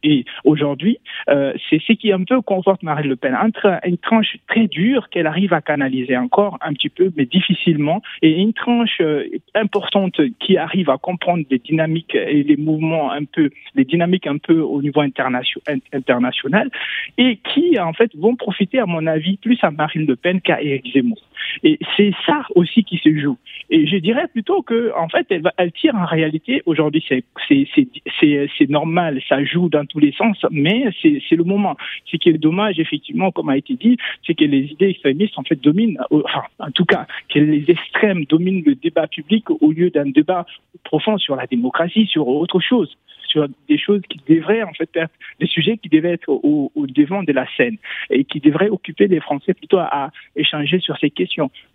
Et 0.06 0.24
aujourd'hui, 0.44 1.00
euh, 1.30 1.54
c'est 1.68 1.82
ce 1.82 1.94
qui 1.94 2.14
un 2.14 2.24
peu 2.24 2.40
conforte 2.42 2.84
Marine 2.84 3.10
Le 3.10 3.16
Pen. 3.16 3.36
Entre 3.36 3.80
une 3.84 3.98
tranche 3.98 4.38
très 4.48 4.68
dure 4.68 5.10
qu'elle 5.10 5.26
arrive 5.26 5.52
à 5.52 5.62
canaliser 5.62 6.16
encore 6.16 6.60
un 6.62 6.74
petit 6.74 6.90
peu, 6.90 7.12
mais 7.18 7.26
difficilement, 7.26 8.04
et 8.22 8.40
une 8.40 8.54
tranche 8.54 9.02
euh, 9.02 9.26
importante 9.56 10.22
qui 10.40 10.58
arrive 10.58 10.92
à 10.92 10.98
comprendre 10.98 11.44
les 11.50 11.58
dynamiques 11.58 12.14
et 12.14 12.44
les 12.44 12.56
mouvements 12.56 13.12
un 13.12 13.26
peu, 13.26 13.50
les 13.74 13.84
dynamiques 13.84 14.28
un 14.28 14.38
peu 14.38 14.60
au 14.60 14.80
niveau 14.84 15.02
international, 15.02 16.70
et 17.18 17.38
qui 17.38 17.80
en 17.80 17.94
fait 17.94 18.12
vont 18.16 18.36
profiter, 18.36 18.78
à 18.78 18.86
mon 18.86 19.08
avis, 19.08 19.38
plus 19.38 19.58
à 19.64 19.72
Marine 19.72 20.06
Le 20.06 20.16
Pen 20.16 20.40
qu'à 20.40 20.62
Éric 20.62 20.94
Zemmour. 20.94 21.22
Et 21.64 21.80
c'est 21.96 22.12
ça 22.26 22.44
aussi 22.56 22.84
qui 22.84 22.98
se 22.98 23.14
joue. 23.18 23.38
Et 23.70 23.88
je 23.88 23.98
dirais 23.98 24.28
plutôt 24.28 24.62
que, 24.62 24.92
en 24.96 25.10
fait, 25.10 25.28
elle, 25.30 25.72
tire 25.72 25.96
en 25.96 26.06
réalité, 26.06 26.62
aujourd'hui, 26.66 27.04
c'est 27.08 28.70
normal, 28.70 29.22
ça 29.28 29.44
joue 29.44 29.70
dans 29.70 29.86
tous 29.86 30.00
les 30.00 30.12
sens, 30.12 30.38
mais 30.52 30.86
c'est 31.02 31.36
le 31.36 31.44
moment. 31.44 31.76
Ce 32.06 32.18
qui 32.18 32.30
est 32.30 32.34
dommage, 32.34 32.80
effectivement, 32.80 33.32
comme 33.32 33.50
a 33.50 33.58
été 33.58 33.76
dit, 33.76 33.98
c'est 34.26 34.36
que 34.36 34.46
les 34.46 34.66
idées 34.72 34.90
extrémistes, 34.90 35.38
en 35.38 35.44
fait, 35.44 35.62
dominent, 35.62 36.00
enfin, 36.12 36.44
en 36.60 36.72
tout 36.72 36.86
cas, 36.86 37.08
que 37.30 37.40
les 37.40 37.66
extrêmes 37.70 38.26
dominent 38.26 38.64
le 38.66 38.76
débat 38.76 39.08
public 39.08 39.50
au 39.50 39.72
lieu 39.72 39.90
d'un 39.90 40.10
débat 40.10 40.46
profond 40.84 41.18
sur 41.18 41.36
la 41.36 41.48
démocratie, 41.48 42.06
sur 42.06 42.28
autre 42.28 42.60
chose 42.60 42.96
sur 43.36 43.48
des 43.68 43.78
choses 43.78 44.02
qui 44.10 44.20
devraient 44.34 44.64
en 44.64 44.74
fait 44.74 44.90
être 44.96 45.12
des 45.42 45.48
sujets 45.48 45.78
qui 45.78 45.90
devaient 45.90 46.14
être 46.14 46.30
au, 46.30 46.72
devant 46.88 47.22
de 47.22 47.34
la 47.34 47.46
scène 47.58 47.76
et 48.10 48.24
qui 48.24 48.40
devraient 48.40 48.70
occuper 48.70 49.08
les 49.08 49.20
Français 49.20 49.54
plutôt 49.54 49.80
à, 49.80 50.12
échanger 50.38 50.80
sur 50.80 50.98
ces 50.98 51.10
questions. 51.10 51.25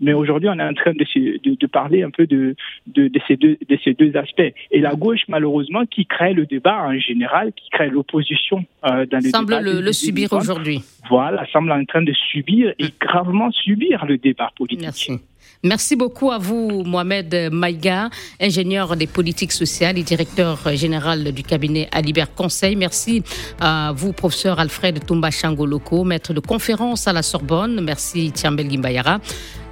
Mais 0.00 0.12
aujourd'hui, 0.12 0.48
on 0.48 0.58
est 0.58 0.62
en 0.62 0.74
train 0.74 0.92
de, 0.92 1.56
de, 1.56 1.66
parler 1.66 2.02
un 2.02 2.10
peu 2.10 2.26
de, 2.26 2.54
de, 2.86 3.10
ces 3.26 3.36
deux, 3.36 3.56
de 3.68 3.78
ces 3.84 3.94
deux 3.94 4.16
aspects. 4.16 4.52
Et 4.70 4.80
la 4.80 4.94
gauche, 4.94 5.22
malheureusement, 5.28 5.86
qui 5.86 6.06
crée 6.06 6.32
le 6.34 6.46
débat 6.46 6.82
en 6.84 6.98
général, 6.98 7.52
qui 7.52 7.68
crée 7.70 7.90
l'opposition 7.90 8.64
euh, 8.84 9.06
dans 9.06 9.18
les 9.18 9.30
semble 9.30 9.58
le, 9.60 9.80
le 9.80 9.92
subir 9.92 10.32
aujourd'hui. 10.32 10.82
Voilà, 11.08 11.46
semble 11.52 11.72
en 11.72 11.84
train 11.84 12.02
de 12.02 12.12
subir 12.12 12.72
et 12.78 12.86
gravement 13.00 13.50
subir 13.50 14.04
le 14.06 14.18
débat 14.18 14.50
politique. 14.56 14.82
Merci. 14.82 15.20
Merci 15.62 15.94
beaucoup 15.94 16.30
à 16.30 16.38
vous, 16.38 16.84
Mohamed 16.84 17.50
Maïga, 17.52 18.08
ingénieur 18.40 18.96
des 18.96 19.06
politiques 19.06 19.52
sociales 19.52 19.98
et 19.98 20.02
directeur 20.02 20.58
général 20.74 21.32
du 21.32 21.42
cabinet 21.42 21.86
Alibert 21.92 22.34
Conseil. 22.34 22.76
Merci 22.76 23.22
à 23.60 23.92
vous, 23.94 24.14
professeur 24.14 24.58
Alfred 24.58 25.04
Toumba 25.04 25.30
Changoloko, 25.30 26.02
maître 26.04 26.32
de 26.32 26.40
conférence 26.40 27.06
à 27.08 27.12
la 27.12 27.22
Sorbonne. 27.22 27.82
Merci, 27.82 28.32
Tiambel 28.32 28.70
Gimbayara 28.70 29.20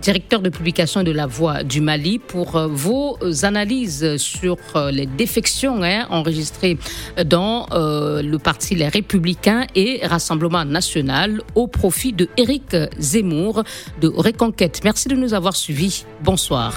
directeur 0.02 0.40
de 0.40 0.48
publication 0.48 1.02
de 1.02 1.10
La 1.10 1.26
Voix 1.26 1.62
du 1.62 1.80
Mali, 1.80 2.18
pour 2.18 2.56
euh, 2.56 2.66
vos 2.68 3.18
analyses 3.42 4.16
sur 4.16 4.56
euh, 4.76 4.90
les 4.90 5.06
défections 5.06 5.82
hein, 5.82 6.06
enregistrées 6.10 6.78
dans 7.26 7.66
euh, 7.72 8.22
le 8.22 8.38
parti 8.38 8.74
Les 8.74 8.88
Républicains 8.88 9.66
et 9.74 10.00
Rassemblement 10.04 10.64
National 10.64 11.42
au 11.54 11.66
profit 11.66 12.12
de 12.12 12.28
Éric 12.36 12.76
Zemmour 12.98 13.64
de 14.00 14.08
Reconquête. 14.08 14.80
Merci 14.84 15.08
de 15.08 15.16
nous 15.16 15.34
avoir 15.34 15.56
suivis. 15.56 16.04
Bonsoir. 16.22 16.74